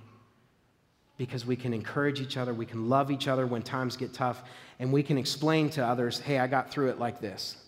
because 1.18 1.44
we 1.44 1.55
can 1.55 1.74
encourage 1.74 2.18
each 2.18 2.38
other, 2.38 2.55
we 2.55 2.64
can 2.64 2.88
love 2.88 3.11
each 3.11 3.29
other 3.29 3.46
when 3.46 3.61
times 3.61 3.94
get 3.94 4.14
tough, 4.14 4.42
and 4.79 4.90
we 4.90 5.03
can 5.03 5.18
explain 5.18 5.68
to 5.68 5.85
others, 5.85 6.18
hey, 6.18 6.38
I 6.38 6.46
got 6.46 6.70
through 6.70 6.88
it 6.88 6.98
like 6.98 7.20
this. 7.20 7.59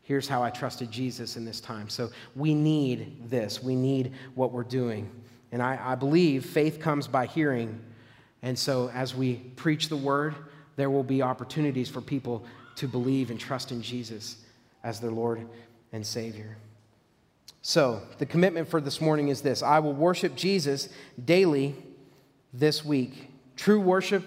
Here's 0.00 0.26
how 0.26 0.42
I 0.42 0.48
trusted 0.48 0.90
Jesus 0.90 1.36
in 1.36 1.44
this 1.44 1.60
time. 1.60 1.90
So 1.90 2.08
we 2.34 2.54
need 2.54 3.28
this. 3.28 3.62
We 3.62 3.76
need 3.76 4.14
what 4.34 4.50
we're 4.50 4.64
doing. 4.64 5.10
And 5.52 5.62
I, 5.62 5.78
I 5.82 5.94
believe 5.94 6.46
faith 6.46 6.80
comes 6.80 7.08
by 7.08 7.26
hearing. 7.26 7.80
And 8.42 8.58
so 8.58 8.90
as 8.90 9.14
we 9.14 9.34
preach 9.34 9.88
the 9.88 9.96
word, 9.96 10.34
there 10.76 10.90
will 10.90 11.02
be 11.02 11.22
opportunities 11.22 11.88
for 11.88 12.00
people 12.00 12.44
to 12.76 12.88
believe 12.88 13.30
and 13.30 13.38
trust 13.38 13.72
in 13.72 13.82
Jesus 13.82 14.36
as 14.82 15.00
their 15.00 15.10
Lord 15.10 15.46
and 15.92 16.06
Savior. 16.06 16.56
So, 17.62 18.00
the 18.18 18.24
commitment 18.24 18.68
for 18.68 18.80
this 18.80 19.00
morning 19.00 19.28
is 19.28 19.42
this 19.42 19.62
I 19.62 19.80
will 19.80 19.92
worship 19.92 20.34
Jesus 20.34 20.88
daily 21.22 21.76
this 22.54 22.84
week. 22.84 23.30
True 23.56 23.80
worship 23.80 24.24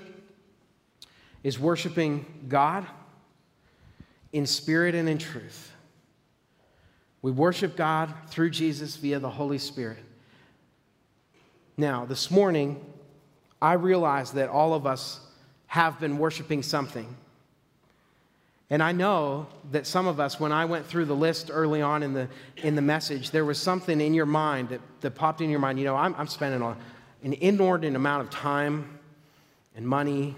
is 1.44 1.58
worshiping 1.58 2.46
God 2.48 2.86
in 4.32 4.46
spirit 4.46 4.94
and 4.94 5.10
in 5.10 5.18
truth. 5.18 5.72
We 7.24 7.32
worship 7.32 7.76
God 7.76 8.14
through 8.28 8.52
Jesus 8.52 8.98
via 8.98 9.20
the 9.20 9.30
Holy 9.30 9.58
Spirit. 9.58 10.04
Now, 11.78 12.06
this 12.06 12.30
morning, 12.30 12.84
I 13.62 13.74
realize 13.74 14.32
that 14.34 14.50
all 14.50 14.74
of 14.74 14.86
us 14.86 15.20
have 15.68 16.00
been 16.00 16.18
worshiping 16.18 16.62
something. 16.62 17.16
And 18.70 18.82
I 18.82 18.92
know 18.92 19.48
that 19.72 19.88
some 19.88 20.08
of 20.08 20.20
us, 20.20 20.40
when 20.40 20.52
I 20.52 20.66
went 20.66 20.86
through 20.86 21.06
the 21.06 21.16
list 21.16 21.50
early 21.52 21.82
on 21.82 22.04
in 22.04 22.14
the, 22.14 22.28
in 22.58 22.76
the 22.76 22.82
message, 22.82 23.32
there 23.32 23.46
was 23.46 23.60
something 23.60 24.00
in 24.00 24.14
your 24.14 24.26
mind 24.26 24.70
that, 24.70 24.82
that 25.02 25.12
popped 25.12 25.42
in 25.42 25.50
your 25.50 25.60
mind. 25.60 25.80
You 25.80 25.86
know, 25.86 25.96
I'm, 25.96 26.14
I'm 26.16 26.28
spending 26.28 26.62
a, 26.62 26.78
an 27.24 27.34
inordinate 27.34 27.96
amount 27.96 28.24
of 28.24 28.30
time 28.30 29.00
and 29.76 29.88
money 29.88 30.36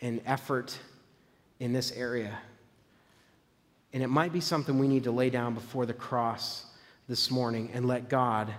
and 0.00 0.20
effort 0.26 0.78
in 1.58 1.72
this 1.72 1.90
area. 1.92 2.38
And 3.92 4.02
it 4.02 4.08
might 4.08 4.32
be 4.32 4.40
something 4.40 4.78
we 4.78 4.88
need 4.88 5.04
to 5.04 5.10
lay 5.10 5.30
down 5.30 5.54
before 5.54 5.86
the 5.86 5.94
cross 5.94 6.66
this 7.08 7.30
morning 7.30 7.70
and 7.72 7.86
let 7.86 8.08
God 8.08 8.52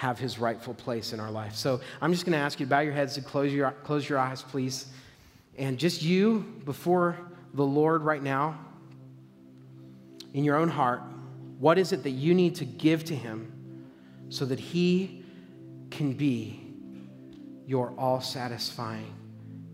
have 0.00 0.18
his 0.18 0.38
rightful 0.38 0.72
place 0.72 1.12
in 1.12 1.20
our 1.20 1.30
life. 1.30 1.54
So 1.54 1.78
I'm 2.00 2.10
just 2.10 2.24
going 2.24 2.32
to 2.32 2.38
ask 2.38 2.58
you 2.58 2.64
to 2.64 2.70
bow 2.70 2.80
your 2.80 2.94
heads 2.94 3.18
and 3.18 3.26
close 3.26 3.52
your, 3.52 3.70
close 3.84 4.08
your 4.08 4.18
eyes, 4.18 4.40
please. 4.40 4.86
And 5.58 5.78
just 5.78 6.00
you 6.00 6.38
before 6.64 7.18
the 7.52 7.66
Lord 7.66 8.00
right 8.00 8.22
now, 8.22 8.58
in 10.32 10.42
your 10.42 10.56
own 10.56 10.70
heart, 10.70 11.02
what 11.58 11.76
is 11.76 11.92
it 11.92 12.02
that 12.04 12.12
you 12.12 12.32
need 12.32 12.54
to 12.54 12.64
give 12.64 13.04
to 13.04 13.14
him 13.14 13.52
so 14.30 14.46
that 14.46 14.58
he 14.58 15.22
can 15.90 16.14
be 16.14 16.64
your 17.66 17.92
all 17.98 18.22
satisfying 18.22 19.14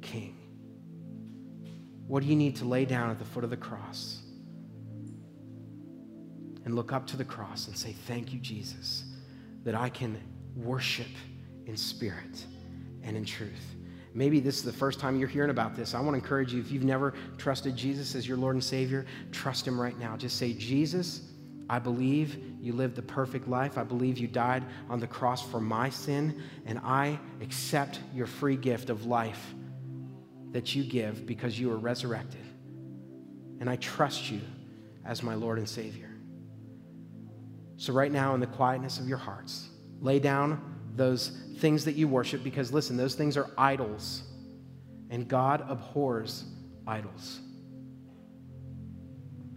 king? 0.02 0.36
What 2.08 2.24
do 2.24 2.28
you 2.28 2.34
need 2.34 2.56
to 2.56 2.64
lay 2.64 2.84
down 2.84 3.10
at 3.10 3.20
the 3.20 3.24
foot 3.24 3.44
of 3.44 3.50
the 3.50 3.56
cross? 3.56 4.22
And 6.64 6.74
look 6.74 6.92
up 6.92 7.06
to 7.06 7.16
the 7.16 7.24
cross 7.24 7.68
and 7.68 7.76
say, 7.76 7.92
Thank 7.92 8.32
you, 8.32 8.40
Jesus, 8.40 9.04
that 9.66 9.74
I 9.74 9.88
can 9.88 10.16
worship 10.54 11.08
in 11.66 11.76
spirit 11.76 12.46
and 13.02 13.16
in 13.16 13.24
truth. 13.24 13.74
Maybe 14.14 14.38
this 14.38 14.56
is 14.56 14.62
the 14.62 14.72
first 14.72 15.00
time 15.00 15.18
you're 15.18 15.28
hearing 15.28 15.50
about 15.50 15.74
this. 15.74 15.92
I 15.92 16.00
want 16.00 16.12
to 16.12 16.22
encourage 16.22 16.54
you, 16.54 16.60
if 16.60 16.70
you've 16.70 16.84
never 16.84 17.14
trusted 17.36 17.76
Jesus 17.76 18.14
as 18.14 18.28
your 18.28 18.36
Lord 18.36 18.54
and 18.54 18.62
Savior, 18.62 19.04
trust 19.32 19.66
Him 19.66 19.78
right 19.78 19.98
now. 19.98 20.16
Just 20.16 20.38
say, 20.38 20.52
Jesus, 20.52 21.20
I 21.68 21.80
believe 21.80 22.38
you 22.60 22.74
lived 22.74 22.94
the 22.94 23.02
perfect 23.02 23.48
life. 23.48 23.76
I 23.76 23.82
believe 23.82 24.18
you 24.18 24.28
died 24.28 24.62
on 24.88 25.00
the 25.00 25.06
cross 25.08 25.44
for 25.44 25.60
my 25.60 25.90
sin, 25.90 26.40
and 26.64 26.78
I 26.84 27.18
accept 27.42 27.98
your 28.14 28.26
free 28.26 28.56
gift 28.56 28.88
of 28.88 29.04
life 29.04 29.52
that 30.52 30.76
you 30.76 30.84
give 30.84 31.26
because 31.26 31.58
you 31.58 31.70
were 31.70 31.76
resurrected. 31.76 32.40
And 33.58 33.68
I 33.68 33.74
trust 33.76 34.30
you 34.30 34.40
as 35.04 35.24
my 35.24 35.34
Lord 35.34 35.58
and 35.58 35.68
Savior. 35.68 36.05
So, 37.76 37.92
right 37.92 38.10
now, 38.10 38.34
in 38.34 38.40
the 38.40 38.46
quietness 38.46 38.98
of 38.98 39.08
your 39.08 39.18
hearts, 39.18 39.68
lay 40.00 40.18
down 40.18 40.76
those 40.94 41.28
things 41.58 41.84
that 41.84 41.94
you 41.94 42.08
worship 42.08 42.42
because, 42.42 42.72
listen, 42.72 42.96
those 42.96 43.14
things 43.14 43.36
are 43.36 43.50
idols, 43.58 44.22
and 45.10 45.28
God 45.28 45.64
abhors 45.68 46.44
idols. 46.86 47.40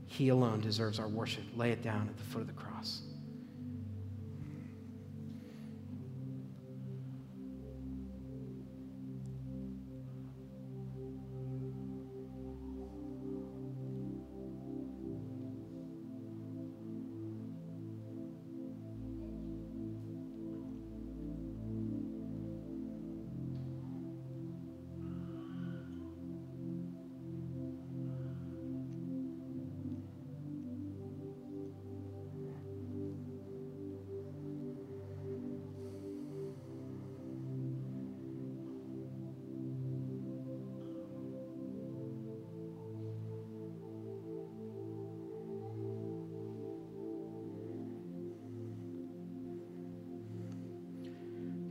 He 0.07 0.29
alone 0.29 0.59
deserves 0.59 0.99
our 0.99 1.07
worship. 1.07 1.43
Lay 1.55 1.71
it 1.71 1.81
down 1.81 2.09
at 2.09 2.17
the 2.17 2.23
foot 2.23 2.41
of 2.41 2.47
the 2.47 2.53
cross. 2.53 3.03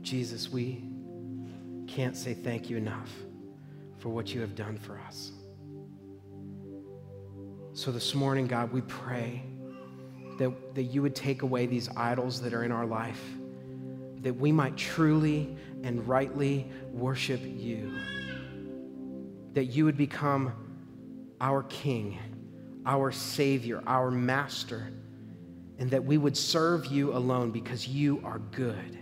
Jesus, 0.09 0.49
we 0.49 0.81
can't 1.85 2.17
say 2.17 2.33
thank 2.33 2.67
you 2.67 2.77
enough 2.77 3.11
for 3.99 4.09
what 4.09 4.33
you 4.33 4.41
have 4.41 4.55
done 4.55 4.79
for 4.79 4.99
us. 5.07 5.33
So 7.73 7.91
this 7.91 8.15
morning, 8.15 8.47
God, 8.47 8.73
we 8.73 8.81
pray 8.81 9.43
that, 10.39 10.73
that 10.73 10.85
you 10.85 11.03
would 11.03 11.13
take 11.13 11.43
away 11.43 11.67
these 11.67 11.89
idols 11.95 12.41
that 12.41 12.55
are 12.55 12.63
in 12.63 12.71
our 12.71 12.87
life, 12.87 13.21
that 14.21 14.33
we 14.33 14.51
might 14.51 14.75
truly 14.77 15.55
and 15.83 16.07
rightly 16.07 16.71
worship 16.91 17.41
you, 17.43 17.93
that 19.53 19.65
you 19.65 19.85
would 19.85 19.97
become 19.97 20.53
our 21.39 21.61
King, 21.61 22.17
our 22.83 23.11
Savior, 23.11 23.83
our 23.85 24.09
Master, 24.09 24.91
and 25.77 25.91
that 25.91 26.03
we 26.03 26.17
would 26.17 26.35
serve 26.35 26.87
you 26.87 27.13
alone 27.13 27.51
because 27.51 27.87
you 27.87 28.19
are 28.23 28.39
good 28.39 28.97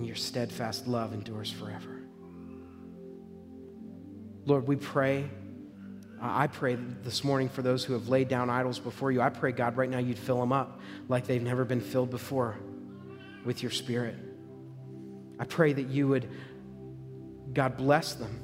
and 0.00 0.06
your 0.06 0.16
steadfast 0.16 0.86
love 0.86 1.12
endures 1.12 1.52
forever. 1.52 2.00
Lord, 4.46 4.66
we 4.66 4.76
pray. 4.76 5.28
I 6.18 6.46
pray 6.46 6.76
this 6.76 7.22
morning 7.22 7.50
for 7.50 7.60
those 7.60 7.84
who 7.84 7.92
have 7.92 8.08
laid 8.08 8.28
down 8.28 8.48
idols 8.48 8.78
before 8.78 9.12
you. 9.12 9.20
I 9.20 9.28
pray, 9.28 9.52
God, 9.52 9.76
right 9.76 9.90
now 9.90 9.98
you'd 9.98 10.18
fill 10.18 10.40
them 10.40 10.54
up 10.54 10.80
like 11.08 11.26
they've 11.26 11.42
never 11.42 11.66
been 11.66 11.82
filled 11.82 12.08
before 12.08 12.56
with 13.44 13.62
your 13.62 13.70
spirit. 13.70 14.16
I 15.38 15.44
pray 15.44 15.74
that 15.74 15.88
you 15.90 16.08
would, 16.08 16.30
God, 17.52 17.76
bless 17.76 18.14
them. 18.14 18.40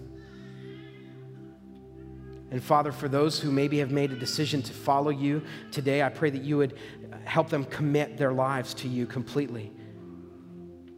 And 2.51 2.63
Father, 2.63 2.93
for 2.93 3.09
those 3.09 3.41
who 3.41 3.51
maybe 3.51 3.79
have 3.79 3.91
made 3.91 4.13
a 4.13 4.17
decision 4.17 4.61
to 4.61 4.75
follow 4.75 5.09
you 5.11 5.43
today, 5.73 6.03
I 6.03 6.11
pray 6.11 6.29
that 6.29 6.43
you 6.43 6.59
would 6.59 6.77
help 7.25 7.49
them 7.49 7.65
commit 7.65 8.19
their 8.19 8.35
lives 8.35 8.75
to 8.75 8.89
you 8.89 9.07
completely 9.07 9.73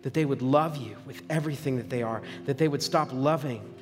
that 0.02 0.14
they 0.14 0.24
would 0.24 0.42
love 0.42 0.76
you 0.76 0.96
with 1.06 1.22
everything 1.28 1.76
that 1.76 1.90
they 1.90 2.02
are, 2.02 2.22
that 2.44 2.58
they 2.58 2.68
would 2.68 2.82
stop 2.82 3.08
loving 3.12 3.74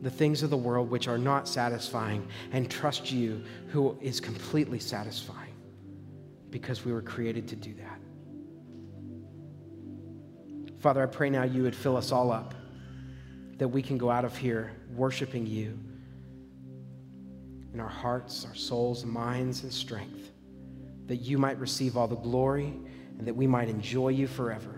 the 0.00 0.10
things 0.10 0.42
of 0.42 0.50
the 0.50 0.56
world 0.56 0.90
which 0.90 1.08
are 1.08 1.18
not 1.18 1.48
satisfying 1.48 2.26
and 2.52 2.70
trust 2.70 3.10
you 3.10 3.42
who 3.68 3.96
is 4.00 4.20
completely 4.20 4.78
satisfying 4.78 5.54
because 6.50 6.84
we 6.84 6.92
were 6.92 7.02
created 7.02 7.48
to 7.48 7.56
do 7.56 7.74
that. 7.74 8.00
Father, 10.78 11.02
I 11.02 11.06
pray 11.06 11.28
now 11.28 11.42
you 11.42 11.64
would 11.64 11.74
fill 11.74 11.96
us 11.96 12.12
all 12.12 12.30
up, 12.30 12.54
that 13.56 13.66
we 13.66 13.82
can 13.82 13.98
go 13.98 14.10
out 14.10 14.24
of 14.24 14.36
here 14.36 14.70
worshiping 14.94 15.46
you 15.46 15.78
in 17.74 17.80
our 17.80 17.88
hearts, 17.88 18.46
our 18.46 18.54
souls, 18.54 19.04
minds, 19.04 19.64
and 19.64 19.72
strength, 19.72 20.30
that 21.06 21.16
you 21.16 21.36
might 21.36 21.58
receive 21.58 21.96
all 21.96 22.06
the 22.06 22.16
glory 22.16 22.72
and 23.18 23.26
that 23.26 23.34
we 23.34 23.46
might 23.46 23.68
enjoy 23.68 24.08
you 24.08 24.28
forever. 24.28 24.77